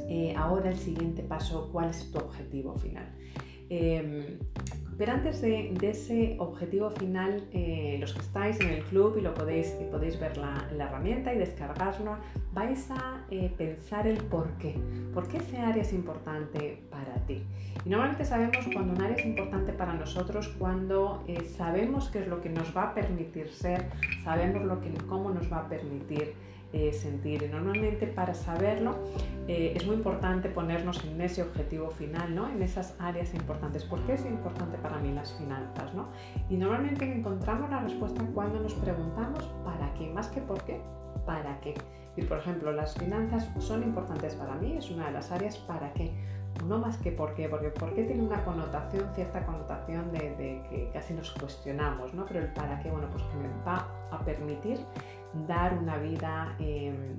eh, 0.09 0.33
ahora 0.37 0.69
el 0.69 0.77
siguiente 0.77 1.23
paso, 1.23 1.69
cuál 1.71 1.89
es 1.89 2.11
tu 2.11 2.19
objetivo 2.19 2.77
final. 2.77 3.09
Em, 3.69 4.39
pero 4.97 5.11
antes 5.13 5.41
de, 5.41 5.75
ese 5.81 6.35
objetivo 6.39 6.89
final, 6.89 7.43
eh, 7.53 7.97
los 7.99 8.13
que 8.13 8.19
estáis 8.19 8.59
en 8.59 8.69
el 8.69 8.83
club 8.83 9.17
y 9.17 9.21
lo 9.21 9.33
podéis, 9.33 9.67
podéis 9.91 10.19
ver 10.19 10.37
la, 10.37 10.67
herramienta 10.77 11.33
y 11.33 11.37
descargarla, 11.37 12.19
vais 12.53 12.89
a 12.89 13.25
pensar 13.57 14.07
el 14.07 14.17
por 14.17 14.49
qué. 14.57 14.75
¿Por 15.13 15.27
qué 15.27 15.37
ese 15.37 15.57
área 15.57 15.83
es 15.83 15.93
importante 15.93 16.81
para 16.89 17.13
ti? 17.25 17.43
Y 17.85 17.89
normalmente 17.89 18.25
sabemos 18.25 18.57
cuando 18.73 18.93
un 18.93 19.01
área 19.01 19.15
es 19.15 19.25
importante 19.25 19.71
para 19.73 19.93
nosotros, 19.93 20.47
cuando 20.57 21.23
sabemos 21.55 22.09
qué 22.09 22.19
es 22.19 22.27
lo 22.27 22.41
que 22.41 22.49
nos 22.49 22.75
va 22.75 22.89
a 22.89 22.93
permitir 22.95 23.49
ser, 23.49 23.85
sabemos 24.23 24.63
lo 24.63 24.81
que, 24.81 24.91
cómo 25.07 25.29
nos 25.29 25.51
va 25.51 25.59
a 25.59 25.69
permitir 25.69 26.33
eh, 26.73 26.91
sentir. 26.93 27.49
Normalmente 27.49 28.07
para 28.07 28.33
saberlo 28.33 28.97
eh, 29.47 29.73
es 29.75 29.85
muy 29.85 29.95
importante 29.95 30.49
ponernos 30.49 31.03
en 31.05 31.21
ese 31.21 31.41
objetivo 31.41 31.89
final, 31.91 32.35
¿no? 32.35 32.49
en 32.49 32.61
esas 32.61 32.95
áreas 32.99 33.33
importantes. 33.33 33.83
¿Por 33.85 34.05
qué 34.05 34.13
es 34.13 34.25
importante 34.25 34.77
para 34.77 34.97
mí 34.97 35.13
las 35.13 35.33
finanzas? 35.33 35.93
¿no? 35.93 36.09
Y 36.49 36.57
normalmente 36.57 37.05
encontramos 37.05 37.69
la 37.69 37.79
respuesta 37.79 38.21
cuando 38.33 38.59
nos 38.59 38.73
preguntamos 38.73 39.43
para 39.63 39.93
qué, 39.93 40.09
más 40.09 40.27
que 40.27 40.41
por 40.41 40.61
qué, 40.63 40.81
para 41.25 41.59
qué. 41.61 41.73
Y 42.15 42.23
por 42.23 42.39
ejemplo, 42.39 42.71
las 42.73 42.95
finanzas 42.95 43.49
son 43.59 43.83
importantes 43.83 44.35
para 44.35 44.55
mí, 44.55 44.75
es 44.77 44.89
una 44.89 45.07
de 45.07 45.13
las 45.13 45.31
áreas 45.31 45.57
para 45.57 45.93
qué 45.93 46.11
no 46.65 46.79
más 46.79 46.97
que 46.97 47.11
por 47.11 47.33
qué, 47.35 47.47
porque 47.49 47.69
por 47.69 47.93
qué 47.93 48.03
tiene 48.03 48.23
una 48.23 48.43
connotación, 48.43 49.09
cierta 49.13 49.45
connotación 49.45 50.11
de, 50.11 50.63
que 50.69 50.89
casi 50.93 51.13
nos 51.13 51.31
cuestionamos, 51.31 52.13
¿no? 52.13 52.25
Pero 52.25 52.39
el 52.39 52.53
para 52.53 52.79
qué, 52.79 52.89
bueno, 52.89 53.07
pues 53.11 53.23
que 53.23 53.37
me 53.37 53.49
va 53.65 53.87
a 54.11 54.19
permitir 54.19 54.79
dar 55.47 55.77
una 55.77 55.97
vida 55.97 56.55
em, 56.59 57.17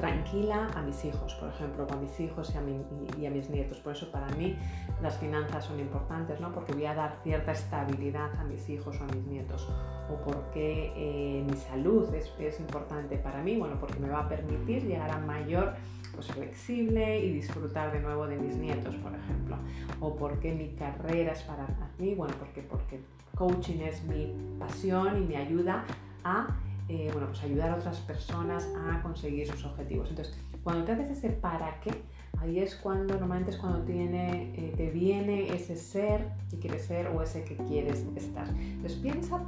tranquila 0.00 0.68
a 0.74 0.82
mis 0.82 1.04
hijos, 1.04 1.34
por 1.34 1.50
ejemplo, 1.50 1.86
o 1.88 1.92
a 1.92 1.96
mis 1.96 2.18
hijos 2.20 2.52
y 2.54 3.26
a, 3.26 3.30
mis 3.30 3.50
nietos. 3.50 3.78
Por 3.80 3.92
eso 3.92 4.10
para 4.10 4.28
mí 4.36 4.56
las 5.02 5.18
finanzas 5.18 5.64
son 5.64 5.78
importantes, 5.78 6.40
¿no? 6.40 6.52
Porque 6.52 6.72
voy 6.72 6.86
a 6.86 6.94
dar 6.94 7.18
cierta 7.22 7.52
estabilidad 7.52 8.34
a 8.40 8.44
mis 8.44 8.68
hijos 8.70 8.98
o 8.98 9.04
a 9.04 9.06
mis 9.08 9.26
nietos. 9.26 9.68
O 10.10 10.16
porque 10.16 10.92
eh, 10.96 11.44
mi 11.46 11.56
salud 11.56 12.12
es, 12.14 12.32
es 12.38 12.58
importante 12.60 13.16
para 13.18 13.42
mí, 13.42 13.58
bueno, 13.58 13.76
porque 13.78 14.00
me 14.00 14.08
va 14.08 14.20
a 14.20 14.28
permitir 14.28 14.86
llegar 14.86 15.10
a 15.10 15.18
mayor 15.18 15.74
pues, 16.14 16.28
flexible 16.28 17.20
y 17.20 17.32
disfrutar 17.32 17.92
de 17.92 18.00
nuevo 18.00 18.26
de 18.26 18.38
mis 18.38 18.56
nietos, 18.56 18.94
por 18.96 19.14
ejemplo. 19.14 19.56
O 20.00 20.16
porque 20.16 20.54
mi 20.54 20.70
carrera 20.70 21.32
es 21.32 21.42
para 21.42 21.66
mí, 21.98 22.14
bueno, 22.14 22.34
porque, 22.38 22.62
porque 22.62 23.00
coaching 23.34 23.80
es 23.80 24.02
mi 24.04 24.34
pasión 24.58 25.22
y 25.22 25.26
me 25.26 25.36
ayuda 25.36 25.84
a 26.24 26.56
eh, 26.90 27.08
bueno, 27.12 27.28
pues 27.28 27.44
ayudar 27.44 27.70
a 27.70 27.76
otras 27.76 28.00
personas 28.00 28.68
a 28.88 29.00
conseguir 29.00 29.46
sus 29.46 29.64
objetivos. 29.64 30.10
Entonces, 30.10 30.36
cuando 30.64 30.84
te 30.84 30.90
haces 30.90 31.18
ese 31.18 31.30
para 31.30 31.78
qué, 31.80 31.92
ahí 32.38 32.58
es 32.58 32.74
cuando 32.74 33.14
normalmente 33.14 33.52
es 33.52 33.58
cuando 33.58 33.82
tiene, 33.84 34.52
eh, 34.56 34.74
te 34.76 34.90
viene 34.90 35.54
ese 35.54 35.76
ser 35.76 36.32
que 36.50 36.58
quieres 36.58 36.84
ser 36.84 37.06
o 37.06 37.22
ese 37.22 37.44
que 37.44 37.56
quieres 37.56 38.04
estar. 38.16 38.48
Entonces 38.48 38.98
piensa 38.98 39.40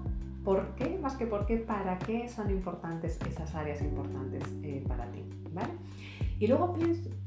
por 0.45 0.77
qué, 0.77 0.97
más 1.03 1.17
que 1.17 1.27
por 1.27 1.45
qué, 1.45 1.57
para 1.57 1.99
qué 1.99 2.29
son 2.29 2.49
importantes 2.49 3.19
esas 3.29 3.53
áreas 3.57 3.83
importantes 3.83 4.45
eh, 4.63 4.85
para 4.87 5.11
ti. 5.11 5.25
¿vale? 5.53 5.73
Y 6.39 6.47
luego 6.47 6.77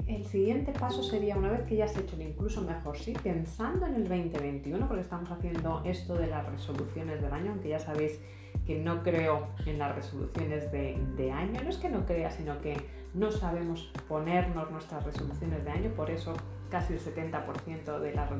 el 0.06 0.24
siguiente 0.24 0.72
paso 0.72 1.02
sería, 1.02 1.36
una 1.36 1.50
vez 1.50 1.60
que 1.62 1.76
ya 1.76 1.84
has 1.84 1.96
hecho 1.96 2.16
el 2.16 2.22
incluso 2.22 2.62
mejor 2.62 2.96
sí, 2.96 3.14
pensando 3.22 3.84
en 3.84 3.96
el 3.96 4.08
2021, 4.08 4.88
porque 4.88 5.02
estamos 5.02 5.30
haciendo 5.30 5.82
esto 5.84 6.14
de 6.14 6.28
las 6.28 6.50
resoluciones 6.50 7.20
del 7.20 7.32
año, 7.32 7.52
aunque 7.52 7.68
ya 7.68 7.78
sabéis 7.78 8.18
que 8.64 8.78
no 8.78 9.02
creo 9.02 9.48
en 9.66 9.78
las 9.78 9.94
resoluciones 9.94 10.70
de, 10.72 11.32
año, 11.32 11.60
no 11.62 11.68
es 11.68 11.76
que 11.76 11.88
no 11.88 12.06
crea, 12.06 12.30
sino 12.30 12.60
que 12.60 12.76
no 13.14 13.30
sabemos 13.30 13.90
ponernos 14.08 14.70
nuestras 14.70 15.04
resoluciones 15.04 15.64
de 15.64 15.70
año, 15.70 15.90
por 15.90 16.10
eso 16.10 16.34
casi 16.70 16.94
el 16.94 17.00
70% 17.00 18.00
de 18.00 18.12
las 18.12 18.30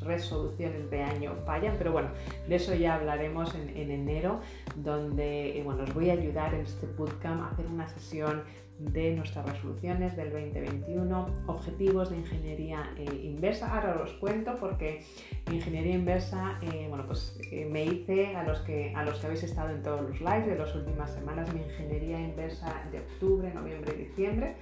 resoluciones 0.00 0.90
de 0.90 1.02
año 1.02 1.34
fallan, 1.46 1.76
pero 1.78 1.92
bueno, 1.92 2.08
de 2.48 2.56
eso 2.56 2.74
ya 2.74 2.94
hablaremos 2.94 3.54
en, 3.54 3.90
enero, 3.90 4.40
donde 4.76 5.58
eh, 5.58 5.62
bueno, 5.62 5.84
os 5.84 5.94
voy 5.94 6.10
a 6.10 6.14
ayudar 6.14 6.54
en 6.54 6.62
este 6.62 6.86
bootcamp 6.86 7.42
a 7.42 7.50
hacer 7.50 7.66
una 7.66 7.88
sesión 7.88 8.42
de 8.78 9.14
nuestras 9.14 9.44
resoluciones 9.46 10.16
del 10.16 10.30
2021, 10.30 11.26
objetivos 11.46 12.10
de 12.10 12.18
ingeniería 12.18 12.90
eh, 12.96 13.04
inversa. 13.24 13.74
Ahora 13.74 14.00
os 14.02 14.12
cuento 14.14 14.56
porque 14.58 15.04
ingeniería 15.50 15.94
inversa, 15.94 16.58
eh, 16.62 16.86
bueno, 16.88 17.04
pues 17.06 17.38
me 17.70 17.84
hice 17.84 18.36
a 18.36 18.44
los, 18.44 18.60
que, 18.60 18.94
a 18.94 19.04
los 19.04 19.18
que 19.18 19.26
habéis 19.26 19.42
estado 19.42 19.70
en 19.70 19.82
todos 19.82 20.02
los 20.02 20.20
lives 20.20 20.46
de 20.46 20.56
las 20.56 20.74
últimas 20.74 21.12
semanas, 21.12 21.52
mi 21.52 21.62
ingeniería 21.62 22.20
inversa 22.20 22.82
de 22.92 23.00
octubre, 23.00 23.52
noviembre 23.52 23.94
y 23.96 24.04
diciembre 24.04 24.56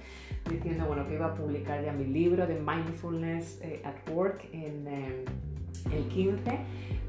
diciendo 0.49 0.85
bueno, 0.85 1.07
que 1.07 1.15
iba 1.15 1.27
a 1.27 1.33
publicar 1.33 1.83
ya 1.83 1.91
mi 1.91 2.05
libro 2.05 2.47
de 2.47 2.55
Mindfulness 2.55 3.59
eh, 3.61 3.81
at 3.83 4.09
Work 4.09 4.47
en 4.53 4.87
eh, 4.87 5.25
el 5.91 6.07
15 6.07 6.59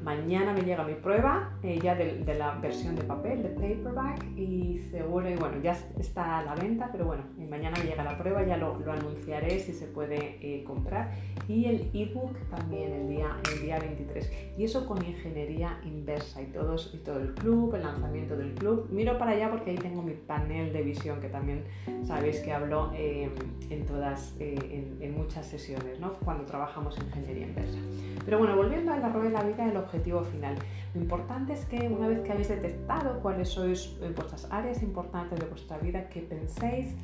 Mañana 0.03 0.53
me 0.53 0.63
llega 0.63 0.85
mi 0.85 0.95
prueba 0.95 1.59
eh, 1.63 1.79
ya 1.83 1.95
de, 1.95 2.23
la 2.35 2.55
versión 2.55 2.95
de 2.95 3.03
papel, 3.03 3.43
de 3.43 3.49
paperback, 3.51 4.25
y 4.37 4.79
seguro, 4.91 5.29
y 5.29 5.35
bueno, 5.35 5.61
ya 5.63 5.77
está 5.99 6.39
a 6.39 6.45
la 6.45 6.55
venta, 6.55 6.89
pero 6.93 7.07
bueno, 7.07 7.25
mañana 7.49 7.77
me 7.79 7.91
llega 7.91 8.05
la 8.05 8.17
prueba, 8.17 8.45
ya 8.45 8.57
lo, 8.57 8.79
anunciaré 8.91 9.59
si 9.59 9.73
se 9.73 9.87
puede 9.87 10.39
eh, 10.41 10.65
comprar. 10.65 11.11
Y 11.49 11.65
el 11.65 11.91
ebook 11.95 12.37
también 12.51 12.93
el 12.93 13.09
día, 13.09 13.37
el 13.53 13.63
día 13.63 13.79
23. 13.79 14.31
Y 14.57 14.65
eso 14.65 14.87
con 14.87 15.05
ingeniería 15.05 15.81
inversa 15.85 16.43
y, 16.43 16.47
todos, 16.47 16.97
todo 17.05 17.19
el 17.19 17.35
club, 17.35 17.75
el 17.75 17.83
lanzamiento 17.83 18.37
del 18.37 18.55
club. 18.55 18.89
Miro 18.91 19.19
para 19.19 19.33
allá 19.33 19.51
porque 19.51 19.71
ahí 19.71 19.77
tengo 19.77 20.03
mi 20.03 20.15
panel 20.15 20.73
de 20.73 20.83
visión 20.83 21.21
que 21.21 21.29
también 21.29 21.65
sabéis 22.05 22.41
que 22.41 22.53
hablo 22.53 22.93
eh, 22.95 23.31
en 23.71 23.87
todas, 23.87 24.37
en, 24.39 24.99
en, 25.01 25.17
muchas 25.17 25.47
sesiones, 25.47 25.99
¿no? 26.01 26.13
cuando 26.25 26.45
trabajamos 26.45 26.97
en 26.99 27.07
ingeniería 27.07 27.47
inversa. 27.47 27.79
Pero 28.25 28.39
bueno, 28.39 28.57
volviendo 28.57 28.93
a 28.93 28.99
la 28.99 29.09
rueda 29.09 29.29
de 29.29 29.33
la 29.33 29.43
vida, 29.43 29.71
el 29.71 29.77
objetivo 29.77 29.98
final. 30.25 30.57
Lo 30.95 31.01
importante 31.01 31.53
es 31.53 31.65
que 31.67 31.89
una 31.89 32.09
vez 32.09 32.21
que 32.21 32.33
habéis 32.33 32.49
detectado 32.49 33.21
cuáles 33.21 33.51
sois 33.51 33.97
eh, 34.01 34.13
vuestras 34.15 34.47
áreas 34.51 34.83
importantes 34.83 35.39
de 35.39 35.47
vuestra 35.47 35.79
vida, 35.79 36.09
que 36.09 36.21
penséis 36.21 36.95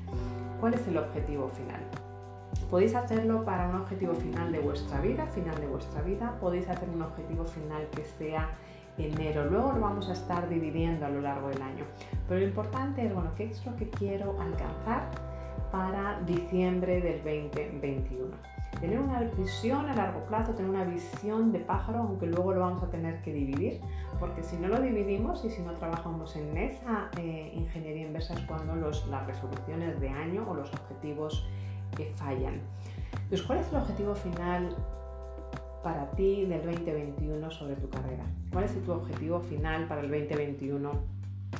cuál 0.60 0.74
es 0.74 0.86
el 0.88 0.98
objetivo 0.98 1.48
final. 1.48 1.80
Podéis 2.70 2.94
hacerlo 2.94 3.44
para 3.44 3.68
un 3.68 3.76
objetivo 3.76 4.14
final 4.14 4.50
de 4.52 4.60
vuestra 4.60 5.00
vida, 5.00 5.26
final 5.26 5.60
de 5.60 5.66
vuestra 5.66 6.02
vida. 6.02 6.36
Podéis 6.40 6.68
hacer 6.68 6.88
un 6.88 7.02
objetivo 7.02 7.44
final 7.44 7.86
que 7.94 8.04
sea 8.04 8.50
enero. 8.96 9.50
Luego 9.50 9.72
lo 9.72 9.80
vamos 9.80 10.08
a 10.08 10.12
estar 10.12 10.48
dividiendo 10.48 11.06
a 11.06 11.10
lo 11.10 11.20
largo 11.20 11.48
del 11.48 11.62
año. 11.62 11.84
Pero 12.28 12.40
lo 12.40 12.46
importante 12.46 13.06
es, 13.06 13.14
bueno, 13.14 13.30
¿qué 13.36 13.44
es 13.44 13.64
lo 13.66 13.76
que 13.76 13.90
quiero 13.90 14.40
alcanzar 14.40 15.10
para 15.70 16.20
diciembre 16.20 17.00
del 17.00 17.18
2021? 17.22 18.53
Tener 18.80 18.98
una 18.98 19.20
visión 19.20 19.86
a 19.86 19.94
largo 19.94 20.24
plazo, 20.26 20.52
tener 20.54 20.70
una 20.70 20.84
visión 20.84 21.52
de 21.52 21.60
pájaro, 21.60 22.00
aunque 22.00 22.26
luego 22.26 22.52
lo 22.52 22.60
vamos 22.60 22.82
a 22.82 22.90
tener 22.90 23.22
que 23.22 23.32
dividir, 23.32 23.80
porque 24.18 24.42
si 24.42 24.56
no 24.56 24.68
lo 24.68 24.80
dividimos 24.80 25.44
y 25.44 25.50
si 25.50 25.62
no 25.62 25.72
trabajamos 25.72 26.36
en 26.36 26.56
esa 26.56 27.10
eh, 27.18 27.52
ingeniería 27.54 28.06
inversa 28.06 28.34
es 28.34 28.40
cuando 28.40 28.74
las 28.76 29.26
resoluciones 29.26 30.00
de 30.00 30.08
año 30.08 30.46
o 30.48 30.54
los 30.54 30.72
objetivos 30.72 31.46
que 31.96 32.12
fallan. 32.14 32.60
Entonces, 33.12 33.42
¿cuál 33.42 33.58
es 33.58 33.68
el 33.70 33.76
objetivo 33.76 34.14
final 34.14 34.76
para 35.82 36.10
ti 36.12 36.44
del 36.46 36.64
2021 36.64 37.50
sobre 37.50 37.76
tu 37.76 37.88
carrera? 37.88 38.24
¿Cuál 38.52 38.64
es 38.64 38.84
tu 38.84 38.92
objetivo 38.92 39.40
final 39.40 39.86
para 39.86 40.00
el 40.00 40.10
2021 40.10 40.90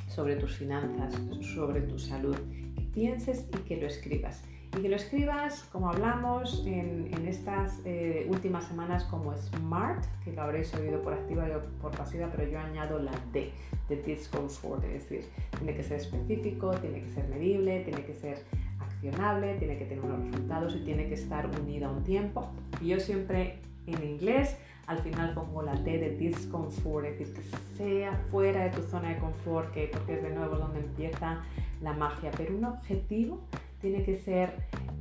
sobre 0.08 0.36
tus 0.36 0.56
finanzas, 0.56 1.14
sobre 1.54 1.82
tu 1.82 1.98
salud? 1.98 2.36
Que 2.74 2.82
pienses 2.82 3.48
y 3.52 3.58
que 3.58 3.76
lo 3.76 3.86
escribas 3.86 4.42
y 4.76 4.82
que 4.82 4.88
lo 4.88 4.96
escribas, 4.96 5.68
como 5.72 5.88
hablamos 5.88 6.64
en, 6.66 7.10
estas 7.26 7.80
eh, 7.84 8.26
últimas 8.28 8.64
semanas, 8.64 9.04
como 9.04 9.34
SMART, 9.36 10.04
que 10.24 10.32
lo 10.32 10.42
habréis 10.42 10.74
oído 10.74 11.00
por 11.02 11.14
activa 11.14 11.48
y 11.48 11.52
por 11.80 11.92
pasiva, 11.92 12.28
pero 12.34 12.48
yo 12.48 12.58
añado 12.58 12.98
la 12.98 13.12
D, 13.32 13.52
de 13.88 13.96
This 13.96 14.30
Goes 14.30 14.60
es 14.84 15.08
decir, 15.08 15.24
tiene 15.58 15.74
que 15.74 15.82
ser 15.82 15.98
específico, 15.98 16.70
tiene 16.72 17.02
que 17.02 17.08
ser 17.08 17.28
medible, 17.28 17.80
tiene 17.80 18.04
que 18.04 18.14
ser 18.14 18.42
accionable, 18.80 19.56
tiene 19.58 19.78
que 19.78 19.84
tener 19.86 20.04
unos 20.04 20.24
resultados 20.26 20.76
y 20.76 20.84
tiene 20.84 21.08
que 21.08 21.14
estar 21.14 21.48
unido 21.60 21.88
a 21.88 21.92
un 21.92 22.04
tiempo. 22.04 22.48
Y 22.80 22.88
yo 22.88 23.00
siempre 23.00 23.58
en 23.86 24.02
inglés 24.02 24.56
al 24.86 24.98
final 24.98 25.34
pongo 25.34 25.62
la 25.62 25.82
T 25.82 25.98
de 25.98 26.10
discomfort, 26.10 27.06
es 27.06 27.18
decir, 27.18 27.34
que 27.34 27.76
sea 27.76 28.16
fuera 28.30 28.64
de 28.64 28.70
tu 28.70 28.82
zona 28.82 29.10
de 29.10 29.18
confort, 29.18 29.72
que, 29.72 29.88
porque 29.92 30.14
es 30.16 30.22
de 30.22 30.30
nuevo 30.30 30.56
donde 30.56 30.80
empieza 30.80 31.42
la 31.80 31.92
magia, 31.94 32.30
pero 32.36 32.56
un 32.56 32.64
objetivo 32.64 33.40
tiene 33.84 34.02
que 34.02 34.16
ser 34.16 34.54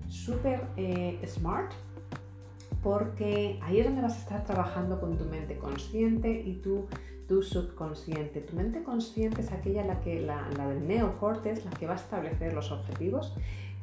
súper 0.09 0.61
eh, 0.75 1.17
smart 1.25 1.71
porque 2.83 3.57
ahí 3.61 3.79
es 3.79 3.85
donde 3.85 4.01
vas 4.01 4.17
a 4.17 4.19
estar 4.19 4.43
trabajando 4.43 4.99
con 4.99 5.17
tu 5.17 5.23
mente 5.23 5.57
consciente 5.57 6.29
y 6.29 6.55
tu, 6.55 6.87
tu 7.25 7.41
subconsciente. 7.41 8.41
Tu 8.41 8.57
mente 8.57 8.83
consciente 8.83 9.39
es 9.39 9.53
aquella 9.53 9.85
la, 9.85 10.01
que, 10.01 10.19
la, 10.19 10.49
la 10.57 10.67
del 10.67 10.85
neocortes, 10.85 11.63
la 11.63 11.71
que 11.71 11.87
va 11.87 11.93
a 11.93 11.95
establecer 11.95 12.53
los 12.53 12.73
objetivos, 12.73 13.33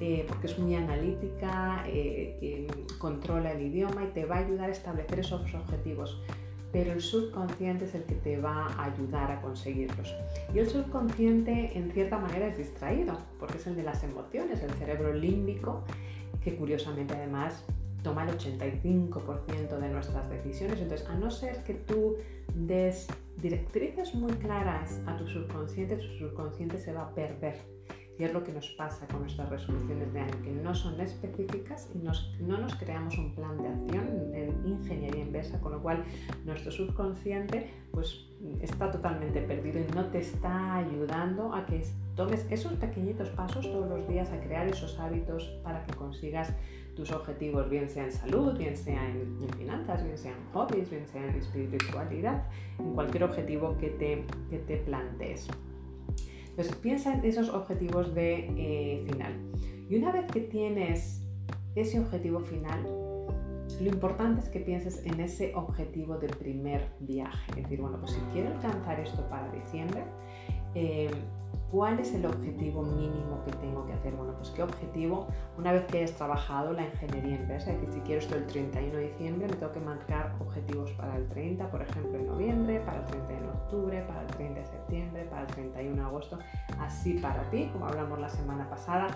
eh, 0.00 0.26
porque 0.28 0.48
es 0.48 0.58
muy 0.58 0.74
analítica, 0.74 1.82
eh, 1.86 2.66
controla 2.98 3.52
el 3.52 3.62
idioma 3.62 4.04
y 4.04 4.08
te 4.08 4.26
va 4.26 4.36
a 4.36 4.38
ayudar 4.40 4.68
a 4.68 4.72
establecer 4.72 5.20
esos 5.20 5.54
objetivos 5.54 6.20
pero 6.72 6.92
el 6.92 7.00
subconsciente 7.00 7.84
es 7.84 7.94
el 7.94 8.04
que 8.04 8.14
te 8.14 8.40
va 8.40 8.66
a 8.66 8.84
ayudar 8.84 9.30
a 9.30 9.40
conseguirlos. 9.40 10.14
Y 10.54 10.58
el 10.58 10.68
subconsciente 10.68 11.76
en 11.76 11.90
cierta 11.92 12.18
manera 12.18 12.46
es 12.46 12.58
distraído, 12.58 13.18
porque 13.38 13.58
es 13.58 13.66
el 13.66 13.76
de 13.76 13.82
las 13.82 14.02
emociones, 14.04 14.62
el 14.62 14.70
cerebro 14.72 15.12
límbico, 15.12 15.82
que 16.42 16.56
curiosamente 16.56 17.14
además 17.14 17.64
toma 18.02 18.24
el 18.24 18.36
85% 18.36 19.78
de 19.78 19.88
nuestras 19.88 20.30
decisiones. 20.30 20.80
Entonces, 20.80 21.06
a 21.08 21.14
no 21.14 21.30
ser 21.30 21.62
que 21.64 21.74
tú 21.74 22.16
des 22.54 23.08
directrices 23.36 24.14
muy 24.14 24.32
claras 24.34 25.00
a 25.06 25.16
tu 25.16 25.26
subconsciente, 25.26 25.96
tu 25.96 26.18
subconsciente 26.18 26.78
se 26.78 26.92
va 26.92 27.02
a 27.02 27.14
perder 27.14 27.79
y 28.20 28.24
es 28.24 28.34
lo 28.34 28.44
que 28.44 28.52
nos 28.52 28.68
pasa 28.70 29.06
con 29.08 29.20
nuestras 29.22 29.48
resoluciones 29.48 30.12
de 30.12 30.20
año, 30.20 30.42
que 30.42 30.50
no 30.50 30.74
son 30.74 31.00
específicas 31.00 31.88
y 31.94 31.98
no 31.98 32.58
nos 32.58 32.74
creamos 32.74 33.16
un 33.16 33.34
plan 33.34 33.56
de 33.56 33.68
acción 33.68 34.34
en 34.34 34.66
ingeniería 34.66 35.22
inversa, 35.22 35.58
con 35.58 35.72
lo 35.72 35.82
cual 35.82 36.04
nuestro 36.44 36.70
subconsciente 36.70 37.70
pues, 37.92 38.26
está 38.60 38.90
totalmente 38.90 39.40
perdido 39.40 39.80
y 39.80 39.90
no 39.94 40.04
te 40.06 40.18
está 40.18 40.76
ayudando 40.76 41.54
a 41.54 41.64
que 41.64 41.82
tomes 42.14 42.46
esos 42.50 42.74
pequeñitos 42.74 43.30
pasos 43.30 43.64
todos 43.72 43.88
los 43.88 44.06
días 44.06 44.30
a 44.32 44.40
crear 44.40 44.68
esos 44.68 44.98
hábitos 45.00 45.44
para 45.64 45.82
que 45.86 45.94
consigas 45.94 46.52
tus 46.94 47.12
objetivos, 47.12 47.70
bien 47.70 47.88
sea 47.88 48.04
en 48.04 48.12
salud, 48.12 48.58
bien 48.58 48.76
sea 48.76 49.08
en, 49.08 49.38
finanzas, 49.56 50.04
bien 50.04 50.18
sea 50.18 50.32
en 50.32 50.52
hobbies, 50.52 50.90
bien 50.90 51.06
sea 51.06 51.24
en 51.24 51.36
espiritualidad, 51.36 52.44
en 52.78 52.92
cualquier 52.92 53.24
objetivo 53.24 53.78
que 53.78 53.88
te, 53.88 54.26
que 54.50 54.58
te 54.58 54.76
plantees. 54.76 55.48
Entonces 56.60 56.82
piensa 56.82 57.14
en 57.14 57.24
esos 57.24 57.48
objetivos 57.48 58.14
de 58.14 58.52
eh, 58.58 59.02
final. 59.06 59.32
Y 59.88 59.96
una 59.96 60.12
vez 60.12 60.30
que 60.30 60.40
tienes 60.40 61.22
ese 61.74 61.98
objetivo 61.98 62.40
final, 62.40 62.82
lo 63.80 63.88
importante 63.88 64.42
es 64.42 64.50
que 64.50 64.60
pienses 64.60 65.06
en 65.06 65.20
ese 65.20 65.54
objetivo 65.54 66.18
de 66.18 66.28
primer 66.28 66.86
viaje. 67.00 67.50
Es 67.52 67.62
decir, 67.62 67.80
bueno, 67.80 67.98
pues 67.98 68.12
si 68.12 68.20
quiero 68.34 68.50
alcanzar 68.50 69.00
esto 69.00 69.26
para 69.30 69.50
diciembre, 69.52 70.04
eh, 70.74 71.08
¿Cuál 71.70 72.00
es 72.00 72.12
el 72.14 72.26
objetivo 72.26 72.82
mínimo 72.82 73.44
que 73.44 73.52
tengo 73.52 73.86
que 73.86 73.92
hacer? 73.92 74.12
Bueno, 74.14 74.34
pues 74.36 74.50
qué 74.50 74.64
objetivo, 74.64 75.28
una 75.56 75.70
vez 75.70 75.84
que 75.84 75.98
hayas 75.98 76.12
trabajado 76.12 76.72
la 76.72 76.82
ingeniería 76.82 77.36
inversa, 77.36 77.70
es 77.70 77.80
decir, 77.80 77.94
si 77.94 78.00
quiero 78.00 78.20
esto 78.20 78.34
el 78.34 78.46
31 78.46 78.96
de 78.96 79.08
diciembre, 79.08 79.46
me 79.46 79.54
tengo 79.54 79.72
que 79.72 79.80
marcar 79.80 80.34
objetivos 80.40 80.90
para 80.92 81.16
el 81.16 81.28
30, 81.28 81.70
por 81.70 81.82
ejemplo, 81.82 82.18
en 82.18 82.26
noviembre, 82.26 82.80
para 82.80 82.98
el 82.98 83.06
31 83.06 83.46
de 83.46 83.52
octubre, 83.52 84.02
para 84.02 84.20
el 84.22 84.26
30 84.26 84.60
de 84.60 84.66
septiembre, 84.66 85.24
para 85.30 85.42
el 85.42 85.46
31 85.46 85.94
de 85.94 86.02
agosto, 86.02 86.38
así 86.80 87.14
para 87.14 87.48
ti, 87.50 87.70
como 87.72 87.86
hablamos 87.86 88.18
la 88.18 88.28
semana 88.28 88.68
pasada, 88.68 89.06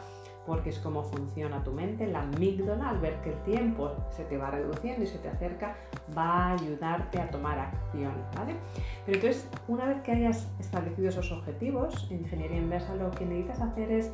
porque 0.47 0.71
es 0.71 0.79
como 0.79 1.03
funciona 1.03 1.63
tu 1.65 1.73
mente. 1.73 2.07
La 2.07 2.23
amígdala, 2.23 2.91
al 2.91 2.99
ver 2.99 3.21
que 3.23 3.31
el 3.31 3.43
tiempo 3.43 3.93
se 4.11 4.25
te 4.25 4.37
va 4.37 4.51
reduciendo 4.51 5.03
y 5.05 5.07
se 5.07 5.19
te 5.19 5.29
acerca, 5.29 5.77
va 6.17 6.47
a 6.47 6.53
ayudarte 6.53 7.21
a 7.21 7.31
tomar 7.31 7.59
acción, 7.59 8.13
¿vale? 8.37 8.55
Pero 9.07 9.19
entonces, 9.19 9.49
una 9.69 9.87
vez 9.87 10.01
que 10.03 10.13
hayas 10.13 10.49
establecido 10.59 11.09
esos 11.09 11.31
objetivos, 11.33 12.09
en 12.11 12.21
ingeniería 12.21 12.59
inversa 12.59 12.95
lo 12.95 13.11
que 13.11 13.25
necesitas 13.25 13.61
hacer 13.61 13.91
es 13.91 14.13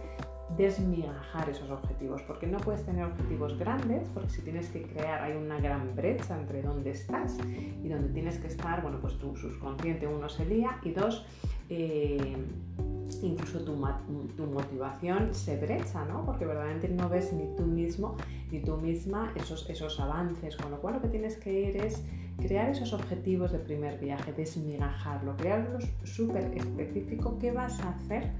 desmigajar 0.56 1.48
esos 1.48 1.70
objetivos, 1.70 2.22
porque 2.22 2.46
no 2.46 2.58
puedes 2.58 2.84
tener 2.84 3.04
objetivos 3.04 3.58
grandes, 3.58 4.08
porque 4.12 4.30
si 4.30 4.42
tienes 4.42 4.68
que 4.70 4.82
crear 4.82 5.22
hay 5.22 5.36
una 5.36 5.60
gran 5.60 5.94
brecha 5.94 6.36
entre 6.36 6.62
dónde 6.62 6.90
estás 6.90 7.38
y 7.82 7.88
dónde 7.88 8.08
tienes 8.08 8.38
que 8.38 8.48
estar, 8.48 8.82
bueno, 8.82 8.98
pues 9.00 9.16
tu 9.18 9.36
subconsciente 9.36 10.06
uno 10.06 10.28
se 10.28 10.44
lía 10.46 10.78
y 10.82 10.90
dos, 10.90 11.24
eh, 11.68 12.36
incluso 13.22 13.60
tu, 13.60 13.74
motivación 13.74 15.34
se 15.34 15.56
brecha, 15.56 16.04
¿no? 16.04 16.24
Porque 16.24 16.44
verdaderamente 16.44 16.88
no 16.88 17.08
ves 17.08 17.32
ni 17.32 17.46
tú 17.56 17.64
mismo 17.64 18.16
ni 18.50 18.60
tú 18.60 18.76
misma 18.76 19.32
esos, 19.36 20.00
avances, 20.00 20.56
con 20.56 20.70
lo 20.70 20.80
cual 20.80 20.94
lo 20.94 21.02
que 21.02 21.08
tienes 21.08 21.36
que 21.36 21.52
ir 21.52 21.76
es 21.76 22.02
crear 22.38 22.70
esos 22.70 22.92
objetivos 22.92 23.52
de 23.52 23.58
primer 23.58 23.98
viaje, 23.98 24.32
desmigajarlo, 24.32 25.36
crearlos 25.36 25.84
súper 26.04 26.52
específico, 26.56 27.38
¿qué 27.38 27.52
vas 27.52 27.80
a 27.80 27.90
hacer? 27.90 28.30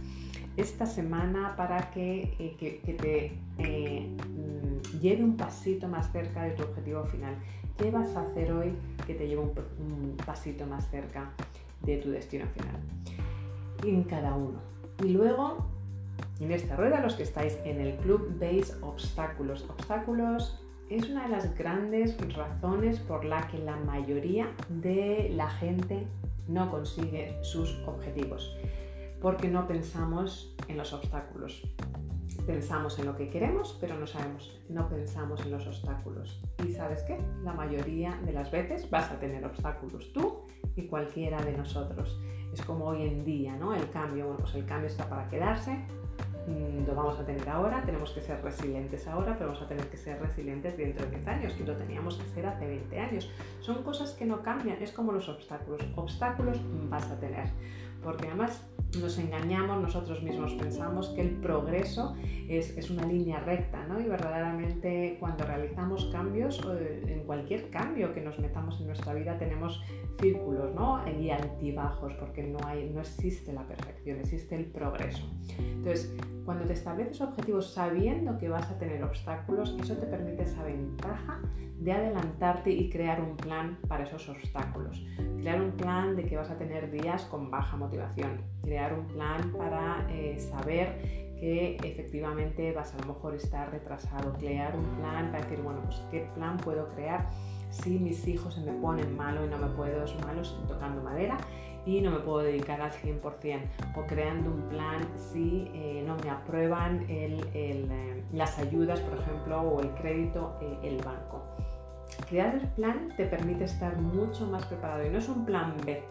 esta 0.56 0.87
semana 0.87 1.54
para 1.56 1.90
que, 1.90 2.35
eh, 2.38 2.80
te 2.85 3.33
eh, 3.59 4.06
mm, 4.09 4.98
lleve 4.98 5.24
un 5.24 5.37
pasito 5.37 5.88
más 5.88 6.11
cerca 6.12 6.44
de 6.44 6.50
tu 6.52 6.62
objetivo 6.62 7.04
final. 7.04 7.35
¿Qué 7.76 7.90
vas 7.90 8.14
a 8.16 8.22
hacer 8.22 8.52
hoy 8.52 8.74
que 9.06 9.14
te 9.14 9.26
lleve 9.26 9.42
un, 9.42 10.16
pasito 10.26 10.66
más 10.66 10.90
cerca 10.90 11.30
de 11.83 11.96
tu 11.96 12.11
destino 12.11 12.46
final? 12.48 12.76
En 13.84 14.04
cada 14.04 14.34
uno. 14.34 14.60
Y 15.02 15.08
luego, 15.08 15.66
en 16.40 16.52
esta 16.52 16.76
rueda, 16.76 17.00
los 17.00 17.14
que 17.14 17.22
estáis 17.22 17.58
en 17.64 17.80
el 17.80 17.96
club, 17.96 18.36
veis 18.38 18.76
obstáculos. 18.82 19.64
Obstáculos 19.68 20.60
es 20.90 21.08
una 21.08 21.24
de 21.24 21.28
las 21.30 21.56
grandes 21.56 22.16
razones 22.34 22.98
por 22.98 23.24
la 23.24 23.46
que 23.48 23.58
la 23.58 23.76
mayoría 23.76 24.50
de 24.68 25.30
la 25.34 25.48
gente 25.48 26.06
no 26.48 26.70
consigue 26.70 27.38
sus 27.42 27.78
objetivos 27.86 28.56
porque 29.20 29.48
no 29.48 29.66
pensamos 29.66 30.54
en 30.68 30.76
los 30.78 30.92
obstáculos. 30.92 31.62
Pensamos 32.46 32.98
en 32.98 33.06
lo 33.06 33.16
que 33.16 33.28
queremos, 33.28 33.76
pero 33.80 33.98
no 33.98 34.06
sabemos, 34.06 34.58
no 34.68 34.88
pensamos 34.88 35.40
en 35.42 35.50
los 35.50 35.66
obstáculos. 35.66 36.40
Y 36.66 36.72
sabes 36.72 37.02
qué? 37.02 37.18
La 37.44 37.52
mayoría 37.52 38.18
de 38.24 38.32
las 38.32 38.50
veces 38.50 38.88
vas 38.88 39.10
a 39.10 39.20
tener 39.20 39.44
obstáculos 39.44 40.12
tú 40.12 40.40
y 40.77 40.87
cualquiera 40.87 41.40
de 41.42 41.57
nosotros. 41.57 42.18
Es 42.53 42.62
como 42.62 42.87
hoy 42.87 43.03
en 43.03 43.25
día, 43.25 43.57
¿no? 43.57 43.75
El 43.75 43.88
cambio, 43.90 44.27
bueno, 44.27 44.40
pues 44.40 44.55
el 44.55 44.64
cambio 44.64 44.88
está 44.88 45.09
para 45.09 45.29
quedarse, 45.29 45.73
mm, 46.49 46.87
lo 46.87 46.94
vamos 46.94 47.18
a 47.18 47.25
tener 47.25 47.49
ahora, 47.49 47.83
tenemos 47.85 48.11
que 48.11 48.20
ser 48.20 48.42
resilientes 48.42 49.07
ahora, 49.07 49.35
pero 49.35 49.51
vamos 49.51 49.62
a 49.62 49.68
tener 49.68 49.87
que 49.88 49.96
ser 49.96 50.20
resilientes 50.20 50.77
dentro 50.77 51.05
de 51.07 51.12
10 51.12 51.27
años 51.29 51.57
y 51.61 51.64
lo 51.64 51.77
teníamos 51.77 52.16
que 52.16 52.29
ser 52.31 52.46
hace 52.46 52.66
20 52.66 52.99
años. 52.99 53.31
Son 53.61 53.83
cosas 53.85 54.12
que 54.12 54.25
no 54.25 54.42
cambian, 54.42 54.83
es 54.83 54.90
como 54.92 55.12
los 55.12 55.29
obstáculos. 55.29 55.81
Obstáculos 55.94 56.61
vas 56.88 57.09
a 57.11 57.20
tener, 57.20 57.49
porque 58.03 58.27
además 58.27 58.66
nos 58.99 59.18
engañamos 59.18 59.81
nosotros 59.81 60.23
mismos, 60.23 60.53
pensamos 60.55 61.11
que 61.11 61.20
el 61.20 61.31
progreso 61.37 62.16
es, 62.49 62.90
una 62.90 63.07
línea 63.07 63.38
recta, 63.40 63.87
¿no? 63.87 64.01
Y 64.01 64.05
verdaderamente 64.05 65.16
cuando 65.20 65.44
realizamos 65.44 66.07
cambios, 66.07 66.61
en 67.07 67.20
cualquier 67.25 67.70
cambio 67.70 68.12
que 68.12 68.20
nos 68.20 68.38
metamos 68.40 68.81
en 68.81 68.88
nuestra 68.88 69.14
vida, 69.14 69.38
tenemos 69.38 69.81
círculos, 70.20 70.74
¿no? 70.74 71.00
Y 71.09 71.30
altibajos, 71.30 72.12
porque 72.14 72.42
no, 72.42 72.59
hay, 72.66 72.90
no 72.90 73.00
existe 73.00 73.52
la 73.52 73.66
perfección, 73.66 74.20
existe 74.20 74.56
el 74.56 74.66
progreso. 74.66 75.24
Entonces, 75.59 76.14
cuando 76.44 76.64
te 76.64 76.72
estableces 76.72 77.20
objetivos 77.20 77.72
sabiendo 77.72 78.38
que 78.38 78.48
vas 78.48 78.70
a 78.70 78.78
tener 78.78 79.02
obstáculos, 79.02 79.76
eso 79.80 79.96
te 79.96 80.06
permite 80.06 80.42
esa 80.42 80.62
ventaja 80.62 81.40
de 81.78 81.92
adelantarte 81.92 82.70
y 82.70 82.90
crear 82.90 83.20
un 83.20 83.37
plan 83.37 83.78
para 83.88 84.04
esos 84.04 84.28
obstáculos. 84.28 85.04
Crear 85.38 85.61
un 85.61 85.72
plan 85.72 86.14
de 86.14 86.24
que 86.26 86.37
vas 86.37 86.50
a 86.50 86.59
tener 86.59 86.90
días 86.90 87.24
con 87.24 87.50
baja 87.50 87.76
motivación. 87.76 88.42
Crear 88.62 88.92
un 88.92 89.06
plan 89.06 89.52
para 89.56 90.06
eh, 90.11 90.38
saber 90.38 91.20
que 91.40 91.76
efectivamente 91.83 92.72
vas 92.72 92.94
a 92.94 92.98
lo 92.98 93.14
mejor 93.14 93.35
estar 93.35 93.70
retrasado. 93.70 94.35
Crear 94.35 94.76
un 94.76 94.85
plan 94.98 95.30
para 95.33 95.42
decir, 95.44 95.62
bueno, 95.62 95.80
pues 95.85 96.02
qué 96.11 96.28
plan 96.35 96.59
puedo 96.59 96.88
crear 96.90 97.30
si 97.70 97.98
mis 97.98 98.26
hijos 98.26 98.54
se 98.54 98.61
me 98.61 98.72
ponen 98.72 99.16
malo 99.16 99.44
y 99.44 99.48
no 99.48 99.59
me 99.59 99.68
puedo, 99.68 100.04
es 100.04 100.14
malo, 100.24 100.42
estoy 100.42 100.66
tocando 100.66 101.02
madera 101.02 101.38
y 101.87 102.00
no 102.00 102.11
me 102.11 102.18
puedo 102.18 102.38
dedicar 102.38 102.80
al 102.80 102.92
100%. 102.92 103.61
O 103.96 104.06
creando 104.06 104.50
un 104.50 104.62
plan 104.68 105.00
si 105.16 105.70
eh, 105.74 106.04
no 106.06 106.16
me 106.16 106.30
aprueban 106.30 107.06
eh, 107.09 108.24
las 108.33 108.59
ayudas, 108.59 109.00
por 109.00 109.18
ejemplo, 109.18 109.61
o 109.61 109.80
el 109.80 109.90
crédito, 109.94 110.59
el 110.83 110.96
banco. 110.98 111.42
Crear 112.28 112.54
el 112.54 112.66
plan 112.68 113.12
te 113.16 113.24
permite 113.26 113.64
estar 113.64 113.96
mucho 113.96 114.46
más 114.46 114.64
preparado 114.66 115.04
y 115.06 115.11
no 115.11 115.18
es 115.18 115.28
un 115.28 115.44
plan 115.44 115.74
B, 115.87 116.02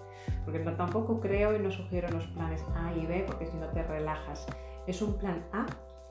porque 0.46 0.60
tampoco 0.60 1.20
creo 1.20 1.56
y 1.56 1.60
no 1.60 1.72
sugiero 1.72 2.10
los 2.10 2.26
planes 2.28 2.64
A 2.76 2.94
y 2.94 3.06
B 3.06 3.24
porque 3.28 3.46
si 3.46 3.58
no 3.58 3.68
te 3.68 3.84
relajas. 3.84 4.48
Es 4.88 5.02
un 5.02 5.18
plan 5.18 5.44
A 5.54 5.66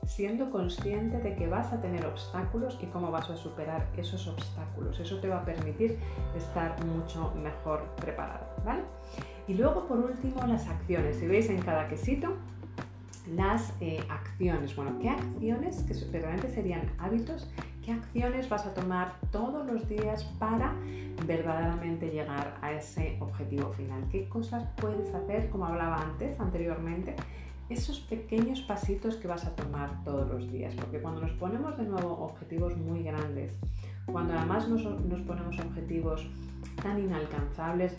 siendo 0.05 0.49
consciente 0.49 1.19
de 1.19 1.35
que 1.35 1.47
vas 1.47 1.71
a 1.71 1.81
tener 1.81 2.05
obstáculos 2.05 2.77
y 2.81 2.87
cómo 2.87 3.11
vas 3.11 3.29
a 3.29 3.35
superar 3.35 3.87
esos 3.97 4.27
obstáculos. 4.27 4.99
Eso 4.99 5.19
te 5.19 5.27
va 5.27 5.39
a 5.39 5.45
permitir 5.45 5.97
estar 6.35 6.83
mucho 6.85 7.33
mejor 7.35 7.83
preparado, 7.97 8.47
¿vale? 8.65 8.81
Y 9.47 9.55
luego, 9.55 9.87
por 9.87 9.99
último, 9.99 10.45
las 10.45 10.67
acciones. 10.67 11.17
Si 11.17 11.27
veis 11.27 11.49
en 11.49 11.61
cada 11.61 11.87
quesito, 11.87 12.35
las 13.35 13.73
eh, 13.81 14.03
acciones. 14.09 14.75
Bueno, 14.75 14.97
¿qué 15.01 15.09
acciones, 15.09 15.83
que 15.83 16.19
realmente 16.19 16.49
serían 16.49 16.81
hábitos, 16.97 17.47
qué 17.83 17.91
acciones 17.91 18.49
vas 18.49 18.65
a 18.65 18.73
tomar 18.73 19.13
todos 19.31 19.65
los 19.65 19.87
días 19.87 20.23
para 20.39 20.73
verdaderamente 21.25 22.09
llegar 22.09 22.57
a 22.61 22.71
ese 22.71 23.17
objetivo 23.19 23.71
final? 23.73 24.03
¿Qué 24.11 24.27
cosas 24.29 24.63
puedes 24.77 25.13
hacer, 25.13 25.49
como 25.49 25.65
hablaba 25.65 25.97
antes, 26.01 26.39
anteriormente? 26.39 27.15
Esos 27.69 27.99
pequeños 27.99 28.61
pasitos 28.61 29.15
que 29.15 29.27
vas 29.27 29.45
a 29.45 29.55
tomar 29.55 30.03
todos 30.03 30.27
los 30.27 30.51
días, 30.51 30.73
porque 30.75 30.99
cuando 30.99 31.21
nos 31.21 31.31
ponemos 31.33 31.77
de 31.77 31.85
nuevo 31.85 32.13
objetivos 32.13 32.75
muy 32.77 33.03
grandes, 33.03 33.59
cuando 34.11 34.33
además 34.33 34.67
nos, 34.67 34.81
ponemos 35.21 35.59
objetivos 35.59 36.27
tan 36.81 36.99
inalcanzables, 36.99 37.95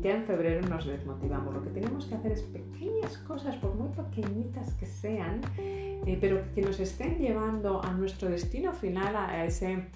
ya 0.00 0.16
en 0.16 0.24
febrero 0.24 0.66
nos 0.68 0.86
desmotivamos. 0.86 1.54
Lo 1.54 1.62
que 1.62 1.70
tenemos 1.70 2.06
que 2.06 2.14
hacer 2.16 2.32
es 2.32 2.42
pequeñas 2.42 3.18
cosas, 3.18 3.56
por 3.56 3.74
muy 3.74 3.88
pequeñitas 3.90 4.74
que 4.74 4.86
sean, 4.86 5.40
eh, 5.58 6.18
pero 6.20 6.42
que 6.54 6.62
nos 6.62 6.80
estén 6.80 7.18
llevando 7.18 7.84
a 7.84 7.92
nuestro 7.92 8.28
destino 8.28 8.72
final, 8.72 9.14
a 9.14 9.44
ese, 9.44 9.86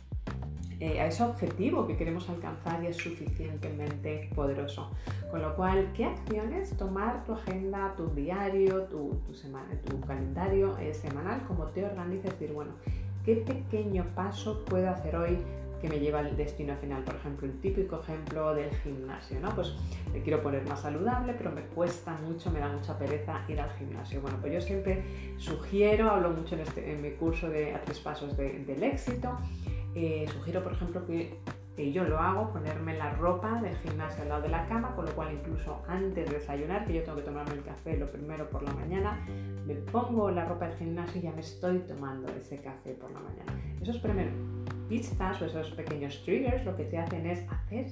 eh, 0.81 1.01
a 1.01 1.07
ese 1.07 1.23
objetivo 1.25 1.87
que 1.87 1.97
queremos 1.97 2.29
alcanzar 2.29 2.83
y 2.85 2.87
es 2.87 2.97
suficientemente 2.97 4.31
poderoso. 4.35 4.91
Con 5.31 5.43
lo 5.43 5.55
cual, 5.57 5.93
¿qué 5.95 6.05
acciones? 6.05 6.77
Tomar 6.77 7.25
tu 7.25 7.33
agenda, 7.33 7.95
tu 7.97 8.09
diario, 8.09 8.85
tu, 8.85 9.21
calendario 10.07 10.79
eh, 10.79 10.95
semanal, 10.95 11.43
como 11.47 11.65
te 11.67 11.85
organices, 11.85 12.25
decir, 12.25 12.53
bueno, 12.53 12.73
¿qué 13.25 13.37
pequeño 13.37 14.07
paso 14.15 14.65
puedo 14.65 14.89
hacer 14.89 15.17
hoy 15.17 15.39
que 15.81 15.89
me 15.89 15.99
lleva 15.99 16.21
al 16.21 16.37
destino 16.37 16.77
final. 16.77 17.03
Por 17.05 17.17
ejemplo, 17.17 17.47
el 17.47 17.59
típico 17.61 18.01
ejemplo 18.01 18.55
del 18.55 18.71
gimnasio, 18.83 19.41
¿no? 19.41 19.55
Pues 19.55 19.75
me 20.13 20.23
quiero 20.23 20.43
poner 20.43 20.65
más 20.67 20.81
saludable, 20.81 21.35
pero 21.37 21.51
me 21.51 21.63
cuesta 21.63 22.17
mucho, 22.27 22.51
me 22.51 22.61
da 22.61 22.69
mucha 22.69 22.99
pereza 22.99 23.43
ir 23.49 23.61
al 23.61 23.71
gimnasio. 23.79 24.21
Bueno, 24.21 24.39
pues 24.41 24.53
yo 24.53 24.61
siempre 24.61 25.03
sugiero, 25.37 26.11
hablo 26.11 26.31
mucho 26.31 26.55
en, 26.55 26.63
este, 26.63 26.97
mi 26.97 27.11
curso 27.13 27.49
de 27.49 27.75
A 27.75 27.83
tres 27.85 28.01
pasos 28.01 28.37
del 28.37 28.83
éxito, 28.83 29.39
sugiero, 30.33 30.63
por 30.63 30.73
ejemplo, 30.73 31.07
que, 31.07 31.39
yo 31.93 32.03
lo 32.03 32.19
hago, 32.19 32.53
ponerme 32.53 32.99
la 32.99 33.11
ropa 33.13 33.61
del 33.63 33.77
gimnasio 33.77 34.23
al 34.23 34.31
lado 34.31 34.43
de 34.43 34.49
la 34.49 34.67
cama, 34.67 34.97
con 34.97 35.05
lo 35.05 35.13
cual 35.13 35.33
incluso 35.33 35.81
antes 35.87 36.29
de 36.29 36.39
desayunar, 36.39 36.85
que 36.85 36.95
yo 36.95 37.05
tengo 37.05 37.19
que 37.19 37.23
tomarme 37.23 37.55
el 37.55 37.63
café 37.63 37.97
lo 37.97 38.07
primero 38.07 38.51
por 38.51 38.63
la 38.63 38.73
mañana, 38.73 39.25
me 39.65 39.75
pongo 39.75 40.29
la 40.31 40.45
ropa 40.45 40.67
del 40.67 40.77
gimnasio 40.77 41.21
y 41.21 41.25
ya 41.25 41.33
me 41.33 41.41
estoy 41.41 41.79
tomando 41.81 42.29
ese 42.33 42.61
café 42.61 42.95
por 42.95 43.13
la 43.13 43.21
mañana. 43.21 43.53
Eso 43.81 43.93
es 43.93 43.99
primero 43.99 44.33
pistas 44.89 45.41
o 45.43 45.45
esos 45.45 45.71
pequeños 45.73 46.23
triggers 46.25 46.65
lo 46.65 46.75
que 46.77 46.85
te 46.85 46.99
hacen 46.99 47.27
es 47.27 47.45
hacer, 47.51 47.87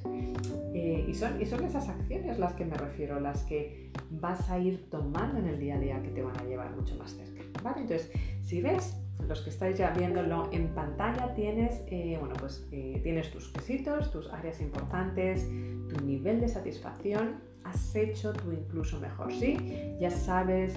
eh, 0.74 1.04
y, 1.06 1.14
son, 1.14 1.40
y 1.40 1.46
son 1.46 1.64
esas 1.64 1.88
acciones 1.88 2.38
las 2.38 2.54
que 2.54 2.64
me 2.64 2.76
refiero, 2.76 3.20
las 3.20 3.44
que 3.44 3.90
vas 4.10 4.50
a 4.50 4.58
ir 4.58 4.88
tomando 4.90 5.38
en 5.38 5.46
el 5.46 5.60
día 5.60 5.76
a 5.76 5.78
día 5.78 6.02
que 6.02 6.08
te 6.08 6.22
van 6.22 6.36
a 6.38 6.44
llevar 6.44 6.74
mucho 6.74 6.96
más 6.96 7.12
cerca. 7.12 7.42
¿vale? 7.62 7.82
Entonces, 7.82 8.10
si 8.42 8.62
ves, 8.62 8.96
los 9.26 9.40
que 9.42 9.50
estáis 9.50 9.78
ya 9.78 9.90
viéndolo 9.90 10.48
en 10.52 10.68
pantalla, 10.68 11.34
tienes, 11.34 11.82
eh, 11.88 12.16
bueno, 12.18 12.34
pues, 12.38 12.66
eh, 12.72 13.00
tienes 13.02 13.30
tus 13.30 13.48
quesitos, 13.48 14.10
tus 14.10 14.32
áreas 14.32 14.60
importantes, 14.60 15.48
tu 15.88 16.04
nivel 16.04 16.40
de 16.40 16.48
satisfacción, 16.48 17.40
has 17.64 17.94
hecho 17.96 18.32
tu 18.32 18.52
incluso 18.52 19.00
mejor, 19.00 19.32
¿sí? 19.32 19.56
Ya 20.00 20.10
sabes 20.10 20.74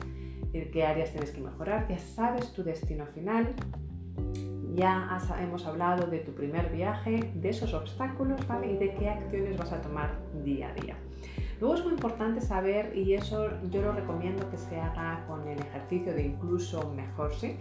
qué 0.51 0.83
áreas 0.83 1.11
tienes 1.11 1.31
que 1.31 1.41
mejorar, 1.41 1.87
ya 1.87 1.99
sabes 1.99 2.51
tu 2.53 2.63
destino 2.63 3.05
final, 3.05 3.53
ya 4.73 5.19
hemos 5.41 5.65
hablado 5.65 6.07
de 6.07 6.19
tu 6.19 6.33
primer 6.33 6.71
viaje, 6.71 7.31
de 7.35 7.49
esos 7.49 7.73
obstáculos, 7.73 8.47
¿vale? 8.47 8.71
Y 8.71 8.77
de 8.77 8.93
qué 8.95 9.09
acciones 9.09 9.57
vas 9.57 9.71
a 9.71 9.81
tomar 9.81 10.17
día 10.43 10.69
a 10.69 10.73
día. 10.73 10.95
Luego 11.59 11.75
es 11.75 11.83
muy 11.83 11.93
importante 11.93 12.41
saber, 12.41 12.95
y 12.97 13.13
eso 13.13 13.49
yo 13.69 13.81
lo 13.81 13.91
recomiendo 13.91 14.49
que 14.49 14.57
se 14.57 14.79
haga 14.79 15.25
con 15.27 15.47
el 15.47 15.59
ejercicio 15.59 16.13
de 16.13 16.23
incluso 16.27 16.89
mejor, 16.95 17.33
¿sí? 17.33 17.57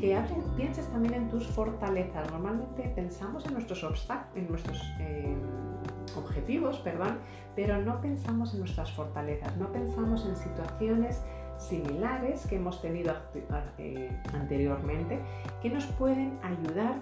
que 0.00 0.20
pienses 0.56 0.86
también 0.88 1.14
en 1.14 1.28
tus 1.28 1.46
fortalezas. 1.46 2.30
Normalmente 2.32 2.92
pensamos 2.94 3.46
en 3.46 3.54
nuestros 3.54 3.84
obstáculos, 3.84 4.36
en 4.36 4.48
nuestros... 4.48 4.82
Eh, 5.00 5.36
objetivos, 6.16 6.78
perdón, 6.78 7.18
pero 7.54 7.78
no 7.78 8.00
pensamos 8.00 8.52
en 8.54 8.60
nuestras 8.60 8.90
fortalezas, 8.92 9.56
no 9.56 9.70
pensamos 9.72 10.24
en 10.26 10.36
situaciones 10.36 11.22
similares 11.58 12.46
que 12.46 12.56
hemos 12.56 12.82
tenido 12.82 13.14
eh, 13.78 14.10
anteriormente 14.34 15.20
que 15.62 15.70
nos 15.70 15.86
pueden 15.86 16.38
ayudar 16.42 17.00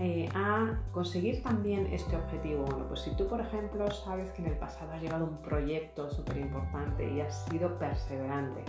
eh, 0.00 0.28
a 0.34 0.78
conseguir 0.92 1.42
también 1.42 1.86
este 1.92 2.16
objetivo. 2.16 2.64
Bueno, 2.64 2.86
pues 2.86 3.00
si 3.00 3.16
tú, 3.16 3.26
por 3.26 3.40
ejemplo, 3.40 3.90
sabes 3.90 4.30
que 4.30 4.42
en 4.42 4.48
el 4.48 4.58
pasado 4.58 4.92
has 4.92 5.02
llevado 5.02 5.24
un 5.24 5.38
proyecto 5.38 6.08
súper 6.08 6.38
importante 6.38 7.10
y 7.12 7.20
has 7.20 7.44
sido 7.46 7.78
perseverante, 7.78 8.62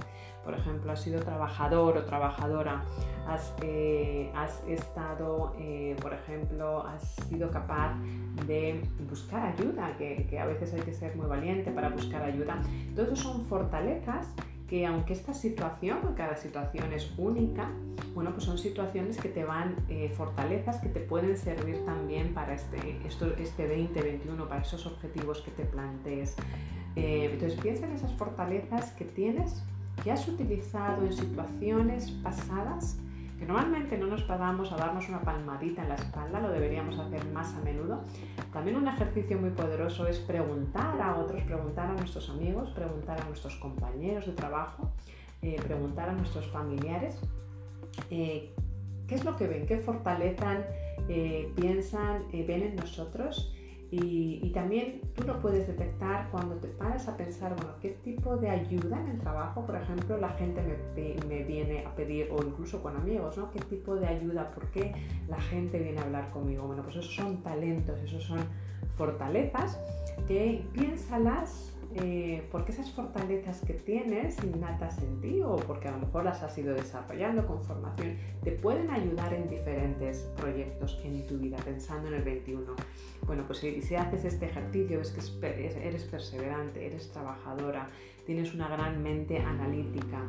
por 0.43 0.55
ejemplo, 0.55 0.91
has 0.91 1.01
sido 1.01 1.19
trabajador 1.21 1.97
o 1.97 2.05
trabajadora, 2.05 2.83
has, 3.27 3.53
eh, 3.61 4.31
estado, 4.67 5.53
por 6.01 6.13
ejemplo, 6.13 6.83
has 6.87 7.03
sido 7.27 7.51
capaz 7.51 7.93
de 8.47 8.81
buscar 9.07 9.53
ayuda, 9.53 9.95
que, 9.97 10.25
que 10.27 10.39
a 10.39 10.45
veces 10.45 10.73
hay 10.73 10.81
que 10.81 10.93
ser 10.93 11.15
muy 11.15 11.27
valiente 11.27 11.71
para 11.71 11.89
buscar 11.89 12.23
ayuda. 12.23 12.59
Todo 12.95 13.05
eso 13.05 13.15
son 13.15 13.45
fortalezas 13.45 14.33
que 14.69 14.85
aunque 14.85 15.13
esta 15.13 15.33
situación, 15.33 15.97
cada 16.15 16.35
situación 16.35 16.93
es 16.93 17.11
única, 17.17 17.71
bueno, 18.13 18.31
pues 18.31 18.43
son 18.43 18.57
situaciones 18.57 19.17
que 19.17 19.29
te 19.29 19.43
van, 19.43 19.75
eh, 19.89 20.13
fortalezas 20.15 20.77
que 20.77 20.89
te 20.89 20.99
pueden 20.99 21.35
servir 21.37 21.83
también 21.85 22.33
para 22.35 22.53
este, 22.53 22.77
este 23.39 23.67
2021, 23.67 24.47
para 24.47 24.61
esos 24.61 24.85
objetivos 24.85 25.41
que 25.41 25.51
te 25.51 25.63
plantees. 25.65 26.35
Eh, 26.95 27.31
entonces 27.33 27.59
piensa 27.59 27.87
en 27.87 27.93
esas 27.93 28.13
fortalezas 28.13 28.91
que 28.91 29.05
tienes, 29.05 29.63
que 30.03 30.11
has 30.11 30.27
utilizado 30.27 31.03
en 31.05 31.13
situaciones 31.13 32.11
pasadas 32.11 32.97
que 33.39 33.45
normalmente 33.45 33.97
no 33.97 34.07
nos 34.07 34.23
pagamos 34.23 34.71
a 34.73 34.75
darnos 34.75 35.07
una 35.07 35.21
palmadita 35.21 35.81
en 35.81 35.89
la 35.89 35.95
espalda, 35.95 36.41
lo 36.41 36.49
deberíamos 36.49 36.99
hacer 36.99 37.25
más 37.27 37.55
a 37.55 37.61
menudo. 37.61 38.03
También 38.51 38.75
un 38.75 38.87
ejercicio 38.87 39.37
muy 39.39 39.51
poderoso 39.51 40.07
es 40.07 40.19
preguntar 40.19 41.01
a 41.01 41.15
otros, 41.15 41.41
preguntar 41.43 41.89
a 41.89 41.93
nuestros 41.93 42.29
amigos, 42.29 42.69
preguntar 42.71 43.21
a 43.21 43.25
nuestros 43.25 43.55
compañeros 43.55 44.25
de 44.25 44.33
trabajo, 44.33 44.91
eh, 45.41 45.55
preguntar 45.63 46.09
a 46.09 46.13
nuestros 46.13 46.47
familiares 46.47 47.17
eh, 48.09 48.53
qué 49.07 49.15
es 49.15 49.23
lo 49.23 49.37
que 49.37 49.47
ven, 49.47 49.65
qué 49.65 49.77
fortalezan, 49.77 50.65
eh, 51.07 51.49
piensan, 51.55 52.23
ven 52.33 52.61
en 52.61 52.75
nosotros 52.75 53.55
y, 53.91 54.51
también 54.53 55.01
tú 55.15 55.23
lo 55.23 55.39
puedes 55.39 55.67
detectar 55.67 56.29
cuando 56.31 56.55
te 56.55 56.67
paras 56.67 57.07
a 57.07 57.17
pensar, 57.17 57.55
bueno, 57.55 57.71
qué 57.81 57.89
tipo 58.03 58.37
de 58.37 58.49
ayuda 58.49 58.99
en 58.99 59.07
el 59.07 59.19
trabajo, 59.19 59.65
por 59.65 59.75
ejemplo, 59.75 60.17
la 60.17 60.29
gente 60.29 60.61
me, 61.27 61.43
viene 61.43 61.85
a 61.85 61.95
pedir, 61.95 62.29
o 62.31 62.43
incluso 62.43 62.83
con 62.83 62.95
amigos, 62.95 63.37
¿no? 63.37 63.49
¿Qué 63.51 63.59
tipo 63.59 63.95
de 63.95 64.07
ayuda? 64.07 64.51
¿Por 64.51 64.67
qué 64.67 64.93
la 65.27 65.39
gente 65.39 65.79
viene 65.79 65.99
a 65.99 66.03
hablar 66.03 66.29
conmigo? 66.31 66.67
Bueno, 66.67 66.83
pues 66.83 66.97
esos 66.97 67.15
son 67.15 67.41
talentos, 67.41 67.99
esos 68.01 68.23
son 68.23 68.39
fortalezas 68.95 69.79
que 70.27 70.63
piénsalas 70.73 71.78
eh, 71.95 72.47
porque 72.51 72.71
esas 72.71 72.91
fortalezas 72.91 73.61
que 73.61 73.73
tienes 73.73 74.37
innatas 74.43 75.01
en 75.01 75.19
ti 75.21 75.41
o 75.41 75.55
porque 75.55 75.87
a 75.87 75.91
lo 75.91 75.97
mejor 75.97 76.23
las 76.23 76.43
has 76.43 76.55
ido 76.57 76.75
desarrollando 76.75 77.47
con 77.47 77.63
formación, 77.63 78.15
te 78.43 78.51
pueden 78.51 78.91
ayudar 78.91 79.33
en 79.33 79.49
diferentes 79.49 80.29
proyectos 80.37 80.99
en 81.03 81.25
tu 81.25 81.37
vida, 81.39 81.57
pensando 81.65 82.09
en 82.09 82.15
el 82.15 82.21
21. 82.21 82.75
Bueno, 83.25 83.43
pues 83.47 83.59
si, 83.59 83.81
si 83.81 83.95
haces 83.95 84.23
este 84.25 84.45
ejercicio, 84.45 84.99
ves 84.99 85.11
que 85.11 85.79
eres 85.83 86.03
perseverante, 86.03 86.85
eres 86.85 87.09
trabajadora, 87.11 87.89
tienes 88.25 88.53
una 88.53 88.67
gran 88.67 89.01
mente 89.01 89.39
analítica, 89.39 90.21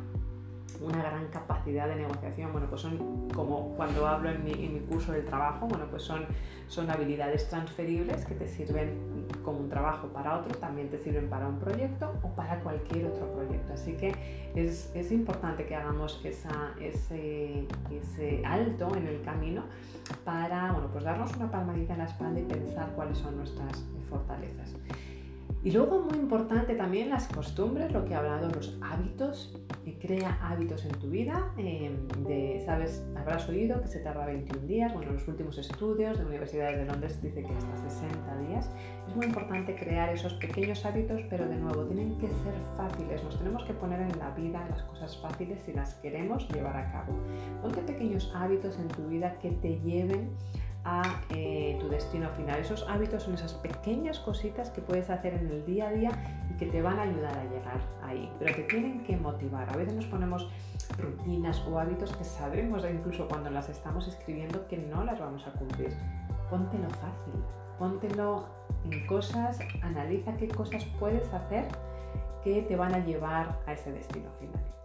una 0.81 1.01
gran 1.03 1.27
capacidad 1.27 1.87
de 1.87 1.95
negociación. 1.95 2.51
Bueno, 2.51 2.67
pues 2.69 2.81
son 2.81 3.29
como 3.33 3.73
cuando 3.75 4.07
hablo 4.07 4.29
en 4.29 4.43
mi, 4.43 4.51
en 4.51 4.73
mi, 4.73 4.79
curso 4.81 5.11
del 5.11 5.25
trabajo, 5.25 5.67
bueno, 5.67 5.85
pues 5.89 6.03
son, 6.03 6.25
son 6.67 6.89
habilidades 6.89 7.49
transferibles 7.49 8.25
que 8.25 8.35
te 8.35 8.47
sirven 8.47 9.27
como 9.43 9.59
un 9.59 9.69
trabajo 9.69 10.07
para 10.07 10.37
otro, 10.37 10.57
también 10.59 10.89
te 10.89 10.97
sirven 10.97 11.29
para 11.29 11.47
un 11.47 11.59
proyecto 11.59 12.13
o 12.23 12.29
para 12.29 12.59
cualquier 12.61 13.05
otro 13.05 13.31
proyecto. 13.33 13.73
Así 13.73 13.93
que 13.93 14.13
es, 14.55 14.91
es 14.95 15.11
importante 15.11 15.65
que 15.65 15.75
hagamos 15.75 16.21
ese, 16.23 17.67
ese 17.91 18.45
alto 18.45 18.95
en 18.95 19.07
el 19.07 19.21
camino 19.21 19.63
para, 20.23 20.71
bueno, 20.71 20.89
pues 20.91 21.03
darnos 21.03 21.35
una 21.35 21.49
palmadita 21.49 21.93
en 21.93 21.99
la 21.99 22.05
espalda 22.05 22.39
y 22.39 22.43
pensar 22.43 22.91
cuáles 22.95 23.17
son 23.17 23.37
nuestras 23.37 23.83
fortalezas. 24.09 24.75
Y 25.63 25.69
luego 25.69 25.99
muy 25.99 26.17
importante 26.17 26.73
también 26.73 27.09
las 27.09 27.27
costumbres, 27.27 27.91
lo 27.91 28.03
que 28.03 28.13
he 28.13 28.15
hablado, 28.15 28.49
los 28.49 28.79
hábitos, 28.81 29.55
que 29.85 29.95
crea 29.99 30.39
hábitos 30.41 30.85
en 30.85 30.91
tu 30.93 31.11
vida. 31.11 31.53
Em, 31.55 32.07
de, 32.25 32.63
Sabes, 32.65 33.05
habrás 33.15 33.47
oído 33.47 33.79
que 33.79 33.87
se 33.87 33.99
tarda 33.99 34.25
21 34.25 34.65
días, 34.65 34.91
bueno, 34.91 35.11
los 35.11 35.27
últimos 35.27 35.59
estudios 35.59 36.17
de 36.17 36.23
la 36.23 36.29
Universidad 36.29 36.75
de 36.75 36.85
Londres 36.85 37.21
dice 37.21 37.43
que 37.43 37.53
hasta 37.53 37.77
60 37.77 38.37
días. 38.39 38.71
Es 39.07 39.15
muy 39.15 39.27
importante 39.27 39.75
crear 39.75 40.09
esos 40.09 40.33
pequeños 40.35 40.83
hábitos, 40.83 41.21
pero 41.29 41.47
de 41.47 41.57
nuevo, 41.57 41.85
tienen 41.85 42.17
que 42.17 42.27
ser 42.27 42.55
fáciles, 42.75 43.23
nos 43.23 43.37
tenemos 43.37 43.63
que 43.63 43.73
poner 43.73 44.01
en 44.01 44.17
la 44.17 44.31
vida 44.31 44.65
las 44.67 44.81
cosas 44.83 45.15
fáciles 45.17 45.59
si 45.63 45.73
las 45.73 45.93
queremos 45.95 46.49
llevar 46.49 46.75
a 46.75 46.91
cabo. 46.91 47.13
Ponte 47.61 47.81
pequeños 47.81 48.31
hábitos 48.35 48.79
en 48.79 48.87
tu 48.87 49.07
vida 49.09 49.37
que 49.39 49.51
te 49.51 49.79
lleven 49.81 50.31
a 50.83 51.21
eh, 51.29 51.77
tu 51.79 51.89
destino 51.89 52.29
final. 52.29 52.59
Esos 52.59 52.87
hábitos 52.87 53.23
son 53.23 53.35
esas 53.35 53.53
pequeñas 53.53 54.19
cositas 54.19 54.69
que 54.69 54.81
puedes 54.81 55.09
hacer 55.09 55.33
en 55.33 55.47
el 55.49 55.65
día 55.65 55.89
a 55.89 55.91
día 55.91 56.09
y 56.49 56.57
que 56.57 56.65
te 56.65 56.81
van 56.81 56.99
a 56.99 57.03
ayudar 57.03 57.37
a 57.37 57.43
llegar 57.43 57.79
ahí, 58.03 58.31
pero 58.39 58.55
te 58.55 58.63
tienen 58.63 59.03
que 59.03 59.15
motivar. 59.17 59.69
A 59.71 59.77
veces 59.77 59.93
nos 59.93 60.05
ponemos 60.05 60.49
rutinas 60.97 61.61
o 61.67 61.79
hábitos 61.79 62.15
que 62.15 62.23
sabremos 62.23 62.83
incluso 62.91 63.27
cuando 63.27 63.49
las 63.49 63.69
estamos 63.69 64.07
escribiendo 64.07 64.67
que 64.67 64.77
no 64.77 65.03
las 65.03 65.19
vamos 65.19 65.45
a 65.47 65.51
cumplir. 65.51 65.95
Póntelo 66.49 66.89
fácil, 66.89 67.33
póntelo 67.77 68.45
en 68.85 69.05
cosas, 69.07 69.59
analiza 69.81 70.35
qué 70.37 70.47
cosas 70.47 70.83
puedes 70.99 71.31
hacer 71.33 71.67
que 72.43 72.63
te 72.63 72.75
van 72.75 72.93
a 72.95 72.99
llevar 72.99 73.59
a 73.67 73.73
ese 73.73 73.91
destino 73.91 74.29
final. 74.39 74.80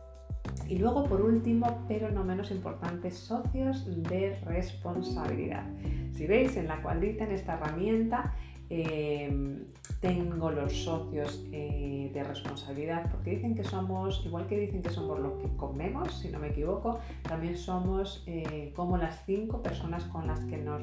Y 0.69 0.79
luego, 0.79 1.05
por 1.05 1.21
último, 1.21 1.85
pero 1.87 2.11
no 2.11 2.25
menos 2.25 2.51
importante, 2.51 3.11
socios 3.11 3.85
de 4.03 4.39
responsabilidad. 4.45 5.65
Si 6.13 6.27
veis 6.27 6.57
en 6.57 6.67
la 6.67 6.83
cuadrita, 6.83 7.25
en 7.25 7.33
esta 7.33 7.55
herramienta, 7.55 8.35
eh, 8.69 9.65
tengo 10.01 10.51
los 10.51 10.73
socios 10.73 11.45
eh, 11.53 12.11
de 12.13 12.25
responsabilidad 12.25 13.09
porque 13.11 13.31
dicen 13.31 13.55
que 13.55 13.63
somos, 13.63 14.25
igual 14.27 14.47
que 14.49 14.59
dicen 14.59 14.83
que 14.83 14.91
somos 14.91 15.21
lo 15.21 15.39
que 15.39 15.49
comemos, 15.57 16.13
si 16.15 16.29
no 16.31 16.41
me 16.41 16.49
equivoco, 16.49 16.99
también 17.23 17.57
somos 17.57 18.25
eh, 18.27 18.73
como 18.75 18.99
las 18.99 19.25
cinco 19.25 19.63
personas 19.63 20.05
con 20.05 20.27
las 20.27 20.41
que 20.47 20.59
nos 20.59 20.83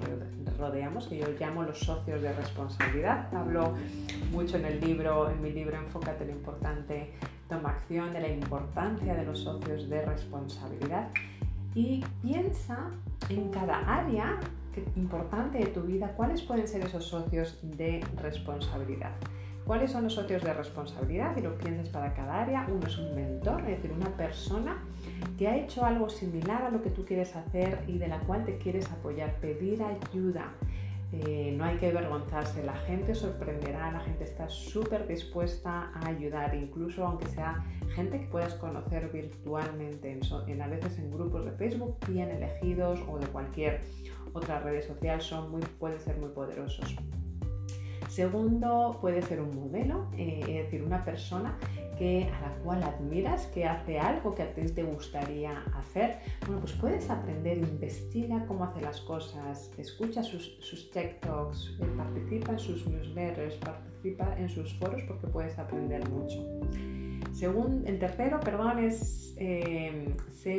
rodeamos, 0.58 1.08
que 1.08 1.17
yo 1.17 1.28
llamo 1.39 1.63
los 1.63 1.80
socios 1.80 2.22
de 2.22 2.32
responsabilidad. 2.34 3.34
Hablo 3.36 3.74
mucho 4.32 4.58
en 4.58 4.65
el 4.65 4.80
libro, 4.80 5.30
en 5.30 5.41
mi 5.41 5.52
libro 5.52 5.78
Enfócate 5.78 6.26
lo 6.26 6.32
importante 6.32 7.12
acción 7.65 8.13
de 8.13 8.21
la 8.21 8.27
importancia 8.29 9.15
de 9.15 9.25
los 9.25 9.39
socios 9.39 9.89
de 9.89 10.05
responsabilidad 10.05 11.09
y 11.75 12.03
piensa 12.21 12.91
en 13.29 13.49
cada 13.49 13.79
área 13.79 14.39
importante 14.95 15.59
de 15.59 15.67
tu 15.67 15.81
vida 15.81 16.13
cuáles 16.15 16.41
pueden 16.41 16.67
ser 16.67 16.83
esos 16.83 17.05
socios 17.05 17.59
de 17.61 18.03
responsabilidad. 18.21 19.11
¿Cuáles 19.65 19.91
son 19.91 20.03
los 20.03 20.13
socios 20.13 20.43
de 20.43 20.53
responsabilidad? 20.53 21.37
Y 21.37 21.41
lo 21.41 21.57
piensas 21.57 21.87
para 21.89 22.13
cada 22.13 22.41
área. 22.41 22.67
Uno 22.69 22.85
es 22.85 22.97
un 22.97 23.15
mentor, 23.15 23.61
es 23.61 23.67
decir, 23.67 23.93
una 23.93 24.09
persona 24.17 24.83
que 25.37 25.47
ha 25.47 25.55
hecho 25.55 25.85
algo 25.85 26.09
similar 26.09 26.63
a 26.63 26.69
lo 26.69 26.81
que 26.81 26.89
tú 26.89 27.05
quieres 27.05 27.33
hacer 27.35 27.79
y 27.87 27.97
de 27.97 28.09
la 28.09 28.19
cual 28.21 28.43
te 28.43 28.57
quieres 28.57 28.91
apoyar, 28.91 29.35
pedir 29.39 29.81
ayuda, 29.81 30.51
eh, 31.13 31.54
no 31.56 31.65
hay 31.65 31.78
que 31.78 31.89
avergonzarse, 31.89 32.63
la 32.63 32.73
gente 32.73 33.13
sorprenderá, 33.13 33.91
la 33.91 33.99
gente 33.99 34.23
está 34.23 34.49
súper 34.49 35.08
dispuesta 35.08 35.91
a 35.93 36.08
ayudar, 36.08 36.56
incluso 36.56 37.06
aunque 37.06 37.28
sea 37.28 37.63
gente 37.93 38.19
que 38.19 38.26
puedas 38.26 38.56
conocer 38.56 39.12
virtualmente, 39.12 40.19
en, 40.47 40.62
a 40.62 40.67
veces 40.67 40.97
en 40.97 41.12
grupos 41.12 41.45
de 41.45 41.52
Facebook 41.52 41.97
bien 42.08 42.32
elegidos 42.32 42.99
o 43.08 43.19
de 43.19 43.28
cualquier 43.28 43.82
otra 44.34 44.60
red 44.62 44.82
social, 44.82 45.21
son 45.21 45.52
muy, 45.52 45.62
pueden 45.80 45.99
ser 45.99 46.17
muy 46.17 46.30
poderosos. 46.30 46.95
Segundo, 48.10 48.97
puede 48.99 49.21
ser 49.21 49.39
un 49.39 49.56
modelo, 49.56 50.10
eh, 50.17 50.41
es 50.41 50.65
decir, 50.65 50.84
una 50.84 51.06
persona 51.06 51.58
que, 51.97 52.29
a 52.34 52.41
la 52.41 52.56
cual 52.63 52.84
admiras, 52.84 53.47
que 53.47 53.65
hace 53.65 53.99
algo 53.99 54.36
que 54.36 54.43
a 54.43 54.53
ti 54.53 54.62
te 54.63 54.84
gustaría 54.84 55.63
hacer, 55.75 56.19
bueno, 56.45 56.62
pues 56.62 56.73
puedes 56.73 57.10
aprender, 57.10 57.58
investiga 57.58 58.45
cómo 58.47 58.65
hace 58.65 58.82
las 58.82 59.01
cosas, 59.01 59.71
escucha 59.77 60.23
sus, 60.23 60.58
sus 60.60 60.91
TikToks, 60.91 61.77
eh, 61.82 61.86
participa 61.97 62.53
en 62.53 62.60
sus 62.60 62.88
newsletters, 62.88 63.56
participa 63.56 64.36
en 64.38 64.49
sus 64.49 64.73
foros 64.73 65.01
porque 65.08 65.27
puedes 65.27 65.58
aprender 65.58 66.08
mucho. 66.10 66.43
Según, 67.32 67.84
el 67.88 67.97
tercero, 67.97 68.39
perdón, 68.39 68.79
es 68.79 69.36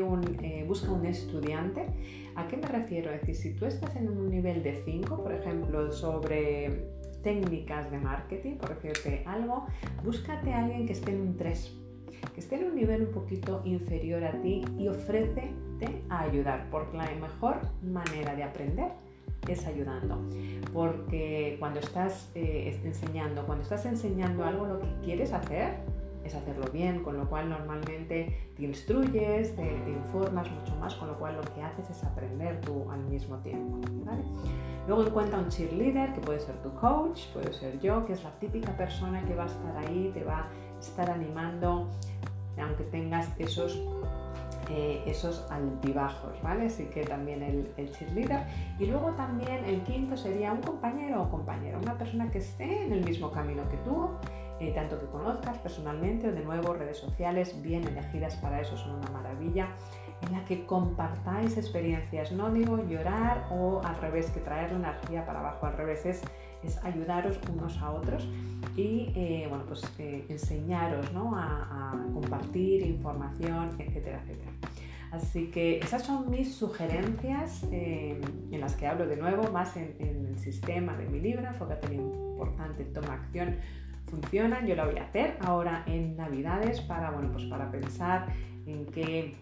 un, 0.02 0.38
eh, 0.42 0.64
busca 0.66 0.90
un 0.90 1.06
estudiante. 1.06 1.86
¿A 2.34 2.48
qué 2.48 2.56
me 2.56 2.66
refiero? 2.66 3.12
Es 3.12 3.20
decir, 3.20 3.36
si 3.36 3.54
tú 3.54 3.66
estás 3.66 3.94
en 3.96 4.08
un 4.08 4.28
nivel 4.28 4.62
de 4.62 4.82
5, 4.84 5.22
por 5.22 5.32
ejemplo, 5.32 5.92
sobre 5.92 6.88
técnicas 7.24 7.90
de 7.90 7.98
marketing, 7.98 8.56
por 8.58 8.80
decirte 8.80 9.24
algo, 9.26 9.66
búscate 10.04 10.52
a 10.52 10.64
alguien 10.64 10.86
que 10.86 10.92
esté 10.92 11.10
en 11.12 11.22
un 11.22 11.36
3, 11.36 11.76
que 12.34 12.40
esté 12.40 12.56
en 12.56 12.66
un 12.66 12.76
nivel 12.76 13.02
un 13.02 13.12
poquito 13.12 13.62
inferior 13.64 14.22
a 14.22 14.40
ti 14.40 14.62
y 14.78 14.86
ofrécete 14.86 15.50
a 16.08 16.20
ayudar, 16.20 16.68
porque 16.70 16.96
la 16.96 17.10
mejor 17.20 17.56
manera 17.82 18.36
de 18.36 18.44
aprender 18.44 18.92
es 19.48 19.66
ayudando. 19.66 20.20
Porque 20.72 21.56
cuando 21.58 21.80
estás 21.80 22.30
eh, 22.34 22.80
enseñando, 22.84 23.44
cuando 23.46 23.62
estás 23.62 23.84
enseñando 23.86 24.44
algo, 24.44 24.66
lo 24.66 24.80
que 24.80 24.88
quieres 25.04 25.32
hacer 25.32 25.74
es 26.24 26.34
hacerlo 26.34 26.66
bien, 26.72 27.02
con 27.02 27.16
lo 27.16 27.28
cual 27.28 27.50
normalmente 27.50 28.50
te 28.56 28.62
instruyes, 28.62 29.54
te, 29.54 29.62
informas 29.86 30.50
mucho 30.50 30.74
más, 30.76 30.94
con 30.94 31.08
lo 31.08 31.18
cual 31.18 31.36
lo 31.36 31.42
que 31.54 31.62
haces 31.62 31.90
es 31.90 32.04
aprender 32.04 32.60
tú 32.62 32.90
al 32.90 33.04
mismo 33.04 33.36
tiempo. 33.38 33.78
Luego 34.86 35.06
encuentra 35.06 35.38
un 35.38 35.48
cheerleader, 35.48 36.12
que 36.12 36.20
puede 36.20 36.40
ser 36.40 36.56
tu 36.62 36.72
coach, 36.74 37.26
puede 37.32 37.52
ser 37.52 37.78
yo, 37.80 38.04
que 38.06 38.14
es 38.14 38.24
la 38.24 38.30
típica 38.38 38.76
persona 38.76 39.24
que 39.24 39.34
va 39.34 39.44
a 39.44 39.46
estar 39.46 39.76
ahí, 39.76 40.10
te 40.12 40.24
va 40.24 40.40
a 40.40 40.78
estar 40.80 41.10
animando, 41.10 41.88
aunque 42.58 42.84
tengas 42.84 43.28
esos 43.38 43.80
eh, 44.70 45.02
esos 45.04 45.44
altibajos, 45.50 46.40
¿vale? 46.42 46.66
Así 46.66 46.86
que 46.86 47.04
también 47.04 47.42
el, 47.42 47.70
el 47.76 47.92
cheerleader. 47.92 48.46
Y 48.78 48.86
luego 48.86 49.10
también 49.10 49.62
el 49.66 49.82
quinto 49.82 50.16
sería 50.16 50.52
un 50.52 50.62
compañero 50.62 51.22
o 51.22 51.30
compañera, 51.30 51.78
una 51.78 51.98
persona 51.98 52.30
que 52.30 52.38
esté 52.38 52.86
en 52.86 52.92
el 52.94 53.04
mismo 53.04 53.30
camino 53.30 53.68
que 53.68 53.76
tú, 53.78 54.08
eh, 54.60 54.72
tanto 54.72 55.00
que 55.00 55.06
conozcas 55.06 55.58
personalmente 55.58 56.28
o 56.28 56.32
de 56.32 56.44
nuevo 56.44 56.74
redes 56.74 56.98
sociales 56.98 57.60
bien 57.60 57.86
elegidas 57.86 58.36
para 58.36 58.60
eso 58.60 58.76
son 58.76 58.96
una 58.96 59.10
maravilla 59.10 59.68
en 60.22 60.32
la 60.32 60.44
que 60.44 60.64
compartáis 60.64 61.56
experiencias. 61.56 62.32
No 62.32 62.50
digo 62.50 62.78
llorar 62.86 63.48
o 63.50 63.80
al 63.84 63.96
revés, 64.00 64.30
que 64.30 64.40
traer 64.40 64.70
la 64.72 64.78
energía 64.78 65.26
para 65.26 65.40
abajo, 65.40 65.66
al 65.66 65.76
revés 65.76 66.06
es, 66.06 66.22
es 66.62 66.82
ayudaros 66.84 67.40
unos 67.52 67.78
a 67.78 67.90
otros 67.90 68.28
y 68.76 69.12
eh, 69.14 69.46
bueno, 69.48 69.64
pues, 69.66 69.82
eh, 69.98 70.24
enseñaros 70.28 71.12
¿no? 71.12 71.36
a, 71.36 71.92
compartir 72.12 72.82
información, 72.86 73.70
etcétera, 73.78 74.20
etcétera. 74.22 74.52
Así 75.10 75.50
que 75.50 75.78
esas 75.78 76.02
son 76.02 76.28
mis 76.28 76.54
sugerencias 76.56 77.62
en 77.70 78.60
las 78.60 78.74
que 78.74 78.88
hablo 78.88 79.06
de 79.06 79.16
nuevo, 79.16 79.48
más 79.52 79.76
en, 79.76 79.94
el 80.00 80.38
sistema 80.38 80.96
de 80.96 81.06
mi 81.06 81.20
libro, 81.20 81.46
enfócate 81.46 81.86
en 81.86 81.98
lo 81.98 82.02
importante, 82.30 82.84
toma 82.86 83.14
acción, 83.14 83.56
funcionan. 84.14 84.66
Yo 84.66 84.76
lo 84.76 84.86
voy 84.86 84.98
a 84.98 85.04
hacer 85.04 85.36
ahora 85.40 85.84
en 85.86 86.16
Navidades 86.16 86.80
para, 86.82 87.10
bueno, 87.10 87.30
pues 87.32 87.44
para 87.44 87.70
pensar 87.70 88.26
en 88.66 88.86
qué 88.86 89.34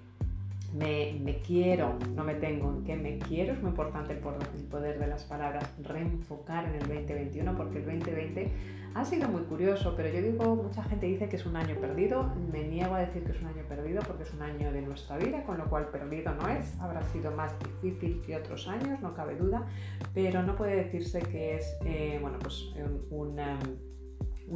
me, 0.74 1.40
quiero, 1.46 1.98
no 2.14 2.24
me 2.24 2.35
tengo, 2.35 2.70
en 2.70 2.85
qué 2.85 2.96
me 2.96 3.18
quiero, 3.18 3.52
es 3.52 3.61
muy 3.61 3.70
importante 3.70 4.14
el 4.14 4.18
poder, 4.18 4.98
de 4.98 5.06
las 5.06 5.24
palabras, 5.24 5.64
reenfocar 5.82 6.64
en 6.64 6.74
el 6.74 6.80
2021, 6.80 7.56
porque 7.56 7.78
el 7.78 7.85
2020 7.85 8.52
ha 8.94 9.04
sido 9.04 9.28
muy 9.28 9.42
curioso, 9.42 9.94
pero 9.96 10.08
yo 10.11 10.20
digo, 10.20 10.54
mucha 10.56 10.82
gente 10.85 11.06
dice 11.06 11.28
que 11.28 11.37
es 11.37 11.46
un 11.46 11.56
año 11.56 11.76
perdido, 11.76 12.30
me 12.52 12.64
niego 12.64 12.94
a 12.94 13.00
decir 13.00 13.24
que 13.24 13.32
es 13.32 13.40
un 13.40 13.46
año 13.46 13.64
perdido 13.68 14.02
porque 14.06 14.22
es 14.24 14.32
un 14.35 14.42
año 14.42 14.72
de 14.72 14.82
nuestra 14.82 15.16
vida, 15.16 15.44
con 15.44 15.58
lo 15.58 15.68
cual 15.68 15.88
perdido 15.88 16.35
no 16.35 16.48
es, 16.48 16.78
habrá 16.80 17.02
sido 17.04 17.30
más 17.32 17.54
difícil 17.58 18.22
que 18.22 18.37
otros 18.37 18.68
años, 18.68 19.00
no 19.00 19.14
cabe 19.14 19.37
duda, 19.37 19.66
pero 20.14 20.42
no 20.42 20.56
puede 20.56 20.76
decirse 20.76 21.20
que 21.20 21.56
es, 21.56 21.76
eh, 21.85 22.18
bueno, 22.20 22.38
pues 22.38 22.72
un, 22.76 23.06
un 23.11 23.38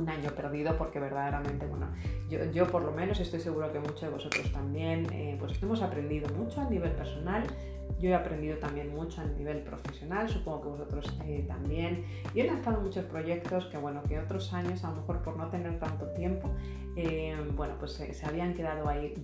año 0.08 0.30
perdido 0.30 0.76
porque 0.76 1.00
verdaderamente, 1.00 1.66
bueno, 1.66 1.88
yo, 2.28 2.44
yo, 2.52 2.66
por 2.66 2.82
lo 2.82 2.92
menos 2.92 3.18
estoy 3.20 3.40
seguro 3.40 3.72
que 3.72 3.78
muchos 3.78 4.02
de 4.02 4.08
vosotros 4.08 4.52
también, 4.52 5.06
eh, 5.12 5.36
pues 5.38 5.60
hemos 5.62 5.82
aprendido 5.82 6.28
mucho 6.34 6.60
a 6.60 6.68
nivel 6.68 6.92
personal, 6.92 7.44
yo 7.98 8.10
he 8.10 8.14
aprendido 8.14 8.58
también 8.58 8.94
mucho 8.94 9.20
a 9.22 9.24
nivel 9.24 9.62
profesional, 9.62 10.28
supongo 10.28 10.62
que 10.62 10.68
vosotros 10.68 11.18
eh, 11.24 11.44
también, 11.48 12.04
y 12.34 12.40
he 12.40 12.46
lanzado 12.46 12.80
muchos 12.80 13.04
proyectos 13.04 13.66
que, 13.66 13.78
bueno, 13.78 14.02
que 14.02 14.18
otros 14.18 14.52
años, 14.52 14.84
a 14.84 14.90
lo 14.90 14.96
mejor 14.96 15.22
por 15.22 15.36
no 15.36 15.48
tener 15.48 15.78
tanto 15.78 16.06
tiempo, 16.10 16.50
eh, 16.96 17.36
bueno, 17.54 17.74
pues 17.78 17.92
se 17.92 18.26
habían 18.26 18.54
quedado 18.54 18.88
ahí 18.88 19.14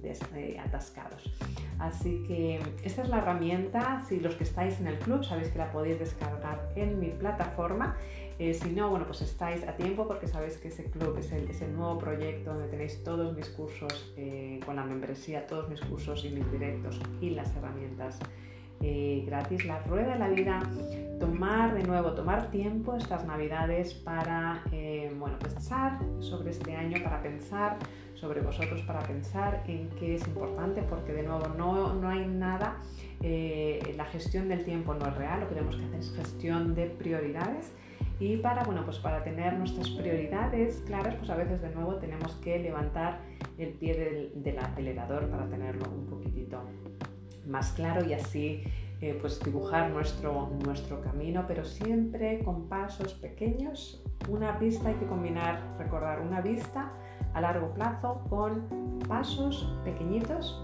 atascados. 0.62 1.32
Así 1.78 2.22
que 2.28 2.60
esta 2.84 3.02
es 3.02 3.08
la 3.08 3.18
herramienta, 3.18 4.04
si 4.08 4.20
los 4.20 4.36
que 4.36 4.44
estáis 4.44 4.78
en 4.78 4.86
el 4.86 4.98
club 4.98 5.24
sabéis 5.24 5.48
que 5.48 5.58
la 5.58 5.72
podéis 5.72 5.98
descargar 5.98 6.70
en 6.76 7.00
mi 7.00 7.08
plataforma 7.08 7.96
eh, 8.38 8.54
si 8.54 8.70
no, 8.70 8.90
bueno, 8.90 9.06
pues 9.06 9.22
estáis 9.22 9.66
a 9.68 9.76
tiempo 9.76 10.06
porque 10.06 10.26
sabéis 10.26 10.56
que 10.56 10.68
ese 10.68 10.84
club 10.84 11.16
es 11.18 11.32
el, 11.32 11.76
nuevo 11.76 11.98
proyecto 11.98 12.52
donde 12.52 12.68
tenéis 12.68 13.02
todos 13.04 13.34
mis 13.36 13.48
cursos 13.48 14.12
eh, 14.16 14.58
con 14.64 14.76
la 14.76 14.84
membresía, 14.84 15.46
todos 15.46 15.68
mis 15.68 15.80
cursos 15.80 16.24
y 16.24 16.30
mis 16.30 16.50
directos 16.50 17.00
y 17.20 17.30
las 17.30 17.54
herramientas 17.56 18.18
eh, 18.80 19.22
gratis. 19.26 19.64
La 19.64 19.80
rueda 19.80 20.14
de 20.14 20.18
la 20.18 20.28
vida, 20.28 20.60
tomar 21.20 21.74
de 21.74 21.84
nuevo, 21.84 22.12
tomar 22.12 22.50
tiempo 22.50 22.96
estas 22.96 23.24
navidades 23.26 23.94
para, 23.94 24.64
bueno, 25.18 25.38
pensar 25.38 25.98
sobre 26.20 26.50
este 26.50 26.74
año, 26.74 27.02
para 27.02 27.22
pensar 27.22 27.78
sobre 28.14 28.40
vosotros, 28.40 28.80
para 28.82 29.00
pensar 29.00 29.62
en 29.66 29.88
qué 29.90 30.14
es 30.16 30.26
importante, 30.26 30.82
porque 30.82 31.12
de 31.12 31.22
nuevo 31.22 31.48
no, 31.56 31.94
no 31.94 32.08
hay 32.08 32.26
nada, 32.26 32.80
la 33.20 34.04
gestión 34.06 34.48
del 34.48 34.64
tiempo 34.64 34.94
no 34.94 35.06
es 35.06 35.14
real, 35.16 35.40
lo 35.40 35.48
que 35.48 35.54
tenemos 35.54 35.76
que 35.76 35.84
hacer 35.84 36.00
es 36.00 36.12
gestión 36.16 36.74
de 36.74 36.86
prioridades 36.86 37.72
y 38.22 38.36
para, 38.36 38.62
bueno, 38.62 38.84
pues 38.84 39.00
para 39.00 39.24
tener 39.24 39.54
nuestras 39.54 39.90
prioridades 39.90 40.80
claras, 40.86 41.16
pues 41.16 41.28
a 41.28 41.34
veces 41.34 41.60
de 41.60 41.70
nuevo 41.70 41.96
tenemos 41.96 42.32
que 42.36 42.56
levantar 42.60 43.18
el 43.58 43.70
pie 43.70 44.30
del, 44.36 44.58
acelerador 44.60 45.28
para 45.28 45.48
tenerlo 45.48 45.90
un 45.90 46.06
poquitito 46.06 46.62
más 47.48 47.72
claro 47.72 48.04
y 48.04 48.12
así 48.12 48.62
eh, 49.00 49.18
pues 49.20 49.40
dibujar 49.42 49.90
nuestro, 49.90 50.52
nuestro 50.64 51.00
camino, 51.00 51.46
pero 51.48 51.64
siempre 51.64 52.44
con 52.44 52.68
pasos 52.68 53.14
pequeños. 53.14 54.04
Una 54.28 54.52
vista 54.52 54.90
hay 54.90 54.94
que 54.94 55.06
combinar, 55.06 55.60
recordar 55.76 56.20
una 56.20 56.40
vista 56.40 56.92
a 57.34 57.40
largo 57.40 57.74
plazo 57.74 58.22
con 58.30 59.00
pasos 59.08 59.68
pequeñitos 59.84 60.62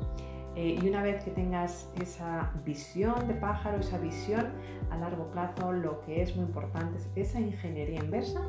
eh, 0.58 0.76
y 0.82 0.88
una 0.88 1.04
vez 1.04 1.22
que 1.22 1.30
tengas 1.30 1.88
esa 2.02 2.50
visión 2.64 3.28
de 3.28 3.34
pájaro, 3.34 3.78
esa 3.78 3.96
visión 3.96 4.48
a 4.90 4.96
largo 4.96 5.30
plazo, 5.30 5.70
lo 5.70 6.00
que 6.00 6.20
es 6.20 6.34
muy 6.34 6.46
importante 6.46 6.98
es 6.98 7.08
esa 7.14 7.38
ingeniería 7.38 8.00
inversa 8.00 8.40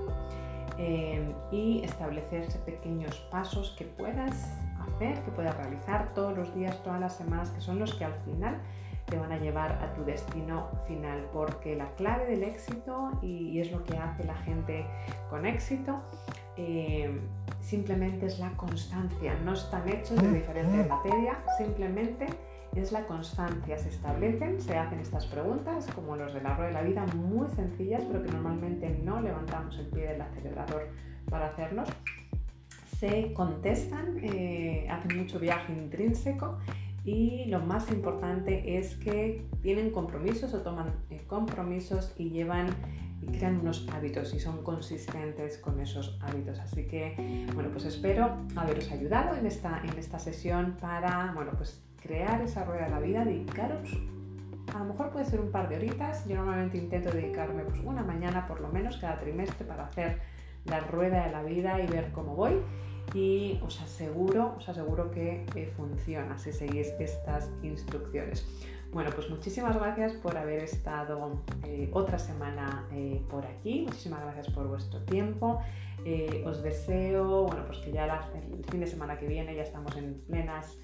eh, 0.80 1.32
y 1.52 1.84
establecerse 1.84 2.58
pequeños 2.66 3.16
pasos 3.30 3.76
que 3.78 3.86
puedas 3.86 4.58
hacer, 4.80 5.22
que 5.22 5.30
puedas 5.30 5.56
realizar 5.56 6.12
todos 6.16 6.36
los 6.36 6.52
días, 6.56 6.82
todas 6.84 7.00
las 7.00 7.16
semanas, 7.16 7.52
que 7.52 7.62
son 7.62 7.78
los 7.78 7.94
que 7.94 8.06
al 8.06 8.16
final 8.26 8.60
te 9.06 9.20
van 9.20 9.32
a 9.32 9.38
llevar 9.38 9.74
a 9.74 9.94
tu 9.94 10.04
destino 10.04 10.68
final, 10.88 11.30
porque 11.32 11.76
la 11.76 11.94
clave 11.94 12.26
del 12.26 12.42
éxito, 12.42 13.12
y, 13.22 13.60
es 13.60 13.72
lo 13.72 13.84
que 13.84 13.96
hace 13.96 14.24
la 14.24 14.36
gente 14.36 14.84
con 15.30 15.46
éxito, 15.46 16.02
eh, 16.62 17.10
simplemente 17.62 18.26
es 18.26 18.38
la 18.38 18.50
constancia, 18.58 19.34
no 19.46 19.54
están 19.54 19.88
hechos 19.88 20.22
de 20.22 20.30
diferente 20.34 20.84
materia, 20.90 21.42
simplemente 21.58 22.28
es 22.76 22.92
la 22.92 23.08
constancia. 23.08 23.78
Se 23.78 23.88
establecen, 23.88 24.60
se 24.60 24.78
hacen 24.78 25.00
estas 25.00 25.26
preguntas, 25.28 25.88
como 25.96 26.18
los 26.18 26.34
del 26.34 26.46
árbol 26.46 26.68
de 26.68 26.74
la 26.74 26.82
vida, 26.82 27.06
muy 27.16 27.48
sencillas, 27.48 28.04
pero 28.06 28.24
que 28.24 28.32
normalmente 28.32 28.90
no 28.90 29.22
levantamos 29.22 29.78
el 29.80 29.86
pie 29.88 30.08
del 30.08 30.22
acelerador 30.22 30.90
para 31.30 31.48
hacernos. 31.48 31.88
Se 32.98 33.32
contestan, 33.32 34.18
eh, 34.22 34.86
hacen 34.90 35.18
mucho 35.18 35.40
viaje 35.40 35.72
intrínseco 35.72 36.58
y 37.06 37.46
lo 37.46 37.62
más 37.62 37.90
importante 37.90 38.78
es 38.78 38.96
que 38.96 39.46
tienen 39.62 39.92
compromisos 39.92 40.54
o 40.54 40.62
toman 40.62 40.94
eh, 41.10 41.22
compromisos 41.26 42.14
y 42.18 42.32
llevan 42.32 42.68
y 43.22 43.28
crean 43.28 43.60
unos 43.60 43.88
hábitos 43.94 44.34
y 44.34 44.40
son 44.40 44.64
consistentes 44.64 45.58
con 45.58 45.80
esos 45.80 46.18
hábitos. 46.22 46.60
Así 46.60 46.88
que, 46.88 47.48
bueno, 47.54 47.70
pues 47.72 47.86
espero 47.86 48.38
haberos 48.56 48.92
ayudado 48.92 49.36
en 49.36 49.46
esta, 49.46 49.82
en 49.84 49.98
esta 49.98 50.20
sesión 50.20 50.78
para, 50.80 51.32
bueno, 51.34 51.52
pues 51.58 51.82
crear 52.02 52.42
esa 52.42 52.64
rueda 52.64 52.86
de 52.86 52.92
la 52.92 53.00
vida, 53.00 53.26
dedicaros, 53.26 53.90
a 54.74 54.80
lo 54.80 54.86
mejor 54.86 55.10
puede 55.12 55.26
ser 55.26 55.40
un 55.40 55.52
par 55.52 55.68
de 55.70 55.78
horitas, 55.78 56.28
yo 56.28 56.36
normalmente 56.36 56.78
intento 56.78 57.12
dedicarme 57.12 57.64
pues 57.64 57.80
una 57.84 58.04
mañana 58.04 58.48
por 58.48 58.62
lo 58.62 58.70
menos 58.70 58.98
cada 58.98 59.20
trimestre 59.20 59.66
para 59.66 59.86
hacer 59.86 60.20
la 60.66 60.80
rueda 60.80 61.26
de 61.26 61.32
la 61.32 61.44
vida 61.44 61.82
y 61.82 61.88
ver 61.88 62.12
cómo 62.12 62.36
voy 62.36 62.62
y 63.14 63.60
os 63.64 63.82
aseguro, 63.82 64.56
os 64.58 64.70
aseguro 64.70 65.10
que 65.10 65.46
eh, 65.56 65.72
funciona 65.76 66.38
si 66.38 66.52
seguís 66.52 66.90
estas 67.00 67.50
instrucciones. 67.64 68.46
Bueno, 68.92 69.12
pues 69.14 69.30
muchísimas 69.30 69.78
gracias 69.78 70.14
por 70.14 70.36
haber 70.36 70.64
estado 70.64 71.44
eh, 71.64 71.92
otra 71.94 72.18
semana 72.18 72.88
eh, 72.92 73.22
por 73.30 73.46
aquí, 73.46 73.84
muchísimas 73.86 74.22
gracias 74.24 74.50
por 74.50 74.68
vuestro 74.68 75.00
tiempo. 75.02 75.62
Eh, 76.06 76.44
os 76.48 76.64
deseo, 76.64 77.44
bueno, 77.44 77.66
pues 77.68 77.78
que 77.80 77.92
ya 77.92 78.06
el 78.06 78.66
fin 78.66 78.80
de 78.80 78.88
semana 78.88 79.20
que 79.20 79.28
viene 79.28 79.56
ya 79.56 79.62
estamos 79.62 79.96
en 79.96 80.16
plenas, 80.28 80.80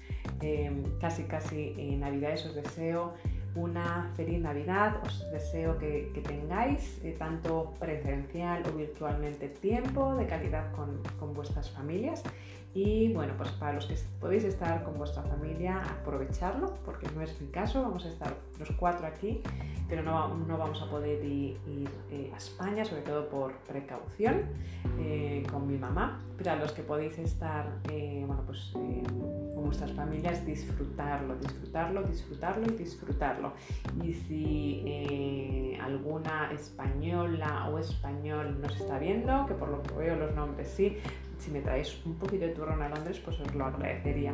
casi 1.00 1.24
casi 1.24 1.96
navidades, 1.96 2.46
os 2.46 2.54
deseo 2.54 3.14
una 3.56 4.12
feliz 4.14 4.40
Navidad, 4.40 5.02
os 5.04 5.28
deseo 5.32 5.78
que, 5.78 6.12
tengáis 6.24 7.00
tanto 7.18 7.74
presencial 7.80 8.62
o 8.68 8.76
virtualmente 8.76 9.48
tiempo 9.48 10.14
de 10.14 10.26
calidad 10.26 10.70
con, 10.72 11.02
con 11.18 11.32
vuestras 11.34 11.70
familias 11.70 12.22
Y 12.76 13.10
bueno, 13.14 13.32
pues 13.38 13.48
para 13.52 13.72
los 13.72 13.86
que 13.86 13.96
podéis 14.20 14.44
estar 14.44 14.84
con 14.84 14.98
vuestra 14.98 15.22
familia, 15.22 15.80
aprovecharlo, 15.80 16.74
porque 16.84 17.08
no 17.14 17.22
es 17.22 17.40
mi 17.40 17.46
caso, 17.46 17.80
vamos 17.80 18.04
a 18.04 18.10
estar 18.10 18.36
los 18.58 18.70
cuatro 18.72 19.06
aquí, 19.06 19.40
pero 19.88 20.02
no, 20.02 20.34
no 20.34 20.58
vamos 20.58 20.82
a 20.82 20.90
poder 20.90 21.24
ir, 21.24 21.58
eh, 22.10 22.30
a 22.34 22.36
España, 22.36 22.84
sobre 22.84 23.00
todo 23.00 23.30
por 23.30 23.54
precaución, 23.60 24.42
eh, 24.98 25.42
con 25.50 25.66
mi 25.66 25.78
mamá. 25.78 26.22
Pero 26.36 26.50
a 26.50 26.56
los 26.56 26.72
que 26.72 26.82
podéis 26.82 27.18
estar, 27.18 27.78
eh, 27.90 28.22
bueno, 28.26 28.42
pues 28.44 28.72
con 28.74 29.64
vuestras 29.64 29.92
familias, 29.92 30.44
disfrutarlo, 30.44 31.34
disfrutarlo, 31.36 32.02
disfrutarlo 32.02 32.66
y 32.66 32.76
disfrutarlo. 32.76 33.52
Y 34.04 34.12
si 34.12 35.78
alguna 35.80 36.52
española 36.52 37.70
o 37.70 37.78
español 37.78 38.60
nos 38.60 38.76
está 38.78 38.98
viendo, 38.98 39.46
que 39.46 39.54
por 39.54 39.70
lo 39.70 39.82
que 39.82 39.94
veo 39.94 40.16
los 40.16 40.34
nombres 40.34 40.68
sí, 40.68 40.98
si 41.38 41.50
me 41.50 41.60
traéis 41.60 42.04
un 42.04 42.14
poquito 42.14 42.46
de 42.46 42.52
turrón 42.52 42.82
a 42.82 42.88
Londres, 42.88 43.20
pues 43.24 43.38
os 43.40 43.54
lo 43.54 43.66
agradecería. 43.66 44.32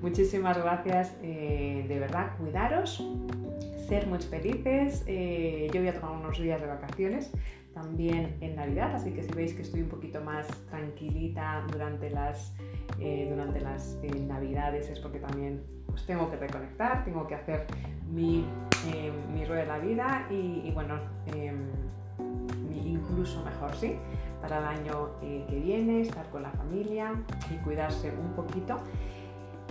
Muchísimas 0.00 0.56
gracias, 0.56 1.16
eh, 1.22 1.84
de 1.86 1.98
verdad, 1.98 2.36
cuidaros, 2.38 3.04
ser 3.88 4.06
muy 4.06 4.18
felices. 4.18 5.04
Eh, 5.06 5.68
yo 5.72 5.80
voy 5.80 5.88
a 5.88 6.00
tomar 6.00 6.18
unos 6.18 6.40
días 6.40 6.60
de 6.60 6.66
vacaciones 6.66 7.32
también 7.74 8.36
en 8.40 8.56
Navidad, 8.56 8.94
así 8.94 9.12
que 9.12 9.22
si 9.22 9.32
veis 9.32 9.54
que 9.54 9.62
estoy 9.62 9.82
un 9.82 9.88
poquito 9.88 10.20
más 10.22 10.46
tranquilita 10.70 11.64
durante 11.70 12.10
las, 12.10 12.54
eh, 12.98 13.28
durante 13.30 13.60
las 13.60 13.98
Navidades 14.26 14.88
es 14.88 14.98
porque 14.98 15.20
también 15.20 15.62
pues, 15.86 16.04
tengo 16.06 16.30
que 16.30 16.36
reconectar, 16.36 17.04
tengo 17.04 17.26
que 17.26 17.34
hacer 17.36 17.66
mi, 18.10 18.44
mi 19.32 19.44
rueda 19.44 19.60
de 19.62 19.66
la 19.66 19.78
vida 19.78 20.26
y, 20.30 20.62
y 20.66 20.72
bueno, 20.72 20.98
em, 21.26 21.68
incluso 23.00 23.42
mejor, 23.44 23.74
¿sí? 23.74 23.96
para 24.40 24.58
el 24.58 24.64
año 24.64 25.10
eh, 25.22 25.44
que 25.48 25.58
viene, 25.58 26.02
estar 26.02 26.28
con 26.30 26.42
la 26.42 26.50
familia 26.50 27.12
y 27.50 27.56
cuidarse 27.62 28.10
un 28.10 28.32
poquito. 28.32 28.76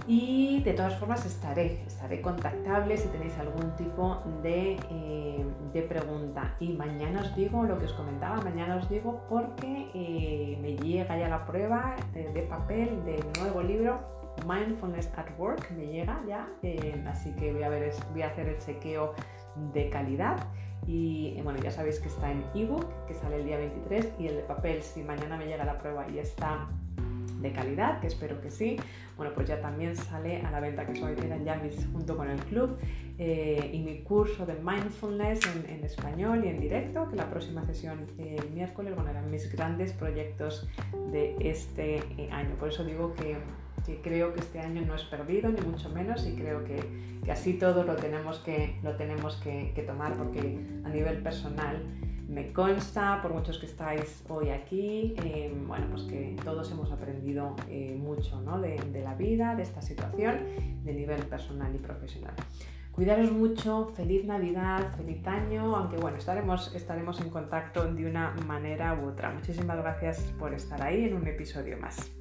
Y 0.07 0.63
de 0.63 0.73
todas 0.73 0.97
formas 0.97 1.25
estaré, 1.25 1.83
estaré 1.85 2.21
contactable 2.21 2.97
si 2.97 3.09
tenéis 3.09 3.37
algún 3.37 3.75
tipo 3.75 4.23
de, 4.41 4.79
eh, 4.89 5.45
de, 5.73 5.81
pregunta. 5.83 6.55
Y 6.59 6.73
mañana 6.73 7.21
os 7.21 7.35
digo 7.35 7.63
lo 7.63 7.77
que 7.77 7.85
os 7.85 7.93
comentaba, 7.93 8.41
mañana 8.41 8.77
os 8.77 8.89
digo 8.89 9.21
porque 9.29 9.91
eh, 9.93 10.57
me 10.61 10.77
llega 10.77 11.17
ya 11.17 11.29
la 11.29 11.45
prueba 11.45 11.95
de, 12.13 12.41
papel 12.43 13.03
del 13.05 13.23
nuevo 13.39 13.61
libro 13.61 13.99
Mindfulness 14.47 15.11
at 15.17 15.27
Work, 15.37 15.69
me 15.71 15.87
llega 15.87 16.21
ya, 16.25 16.47
así 17.07 17.31
que 17.33 17.51
voy 17.51 17.63
a, 17.63 17.69
ver, 17.69 17.91
voy 18.13 18.21
a 18.21 18.27
hacer 18.27 18.47
el 18.47 18.57
chequeo 18.57 19.13
de 19.73 19.89
calidad 19.89 20.37
y 20.87 21.35
eh, 21.37 21.41
bueno, 21.43 21.59
ya 21.59 21.71
sabéis 21.71 21.99
que 21.99 22.07
está 22.07 22.31
en 22.31 22.43
ebook, 22.55 22.85
que 23.07 23.13
sale 23.13 23.37
el 23.37 23.45
día 23.45 23.57
23, 23.57 24.13
y 24.19 24.27
el 24.27 24.35
de 24.37 24.41
papel, 24.41 24.81
si 24.81 25.01
mañana 25.03 25.37
me 25.37 25.45
llega 25.45 25.65
la 25.65 25.77
prueba 25.77 26.07
y 26.09 26.19
está 26.19 26.67
de 27.41 27.51
calidad, 27.51 27.99
que 28.01 28.07
espero 28.07 28.41
que 28.41 28.51
sí, 28.51 28.77
bueno, 29.15 29.33
pues 29.33 29.47
ya 29.47 29.61
también 29.61 29.95
sale 29.95 30.41
a 30.41 30.51
la 30.51 30.59
venta, 30.59 30.85
que 30.85 30.95
soy 30.95 31.13
eran 31.23 31.45
ya 31.45 31.55
mis, 31.55 31.87
junto 31.91 32.17
con 32.17 32.29
el 32.29 32.39
club, 32.45 32.77
eh, 33.17 33.71
y 33.73 33.79
mi 33.79 33.99
curso 33.99 34.45
de 34.45 34.55
mindfulness 34.55 35.41
en, 35.67 35.83
español 35.83 36.43
y 36.45 36.49
en 36.49 36.59
directo, 36.59 37.09
que 37.09 37.15
la 37.15 37.29
próxima 37.29 37.65
sesión 37.65 38.07
eh, 38.17 38.37
el 38.39 38.49
miércoles, 38.51 38.95
bueno, 38.95 39.09
eran 39.09 39.29
mis 39.29 39.51
grandes 39.51 39.93
proyectos 39.93 40.67
de 41.11 41.35
este 41.39 42.01
año. 42.31 42.55
Por 42.59 42.69
eso 42.69 42.83
digo 42.83 43.13
que 43.15 43.37
creo 43.97 44.33
que 44.33 44.39
este 44.39 44.59
año 44.59 44.81
no 44.85 44.95
es 44.95 45.03
perdido, 45.03 45.49
ni 45.49 45.61
mucho 45.61 45.89
menos, 45.89 46.25
y 46.27 46.35
creo 46.35 46.63
que, 46.63 46.79
así 47.31 47.53
todo 47.53 47.83
lo 47.83 47.95
tenemos, 47.95 48.39
que, 48.39 48.79
lo 48.83 48.95
tenemos 48.95 49.35
que, 49.37 49.83
tomar, 49.85 50.13
porque 50.13 50.59
a 50.83 50.89
nivel 50.89 51.21
personal 51.21 51.83
me 52.27 52.53
consta, 52.53 53.19
por 53.21 53.33
muchos 53.33 53.57
que 53.57 53.65
estáis 53.65 54.23
hoy 54.29 54.49
aquí, 54.49 55.15
eh, 55.23 55.51
bueno, 55.67 55.87
pues 55.91 56.03
que 56.03 56.35
todos 56.43 56.71
hemos 56.71 56.91
aprendido 56.91 57.55
eh, 57.67 57.95
mucho 57.99 58.39
¿no? 58.41 58.61
de, 58.61 58.77
de 58.77 59.01
la 59.01 59.15
vida, 59.15 59.55
de 59.55 59.63
esta 59.63 59.81
situación, 59.81 60.37
de 60.83 60.93
nivel 60.93 61.23
personal 61.23 61.73
y 61.73 61.79
profesional. 61.79 62.35
Cuidaros 62.99 63.31
mucho, 63.31 63.93
feliz 63.95 64.25
Navidad, 64.25 64.93
feliz 64.97 65.25
año, 65.25 65.73
aunque 65.73 65.95
bueno, 65.95 66.17
estaremos, 66.17 66.75
estaremos 66.75 67.21
en 67.21 67.29
contacto 67.29 67.85
de 67.93 68.05
una 68.05 68.31
manera 68.45 68.93
u 69.01 69.07
otra. 69.07 69.31
Muchísimas 69.31 69.77
gracias 69.77 70.19
por 70.37 70.53
estar 70.53 70.81
ahí 70.81 71.05
en 71.05 71.13
un 71.13 71.25
episodio 71.25 71.77
más. 71.77 72.18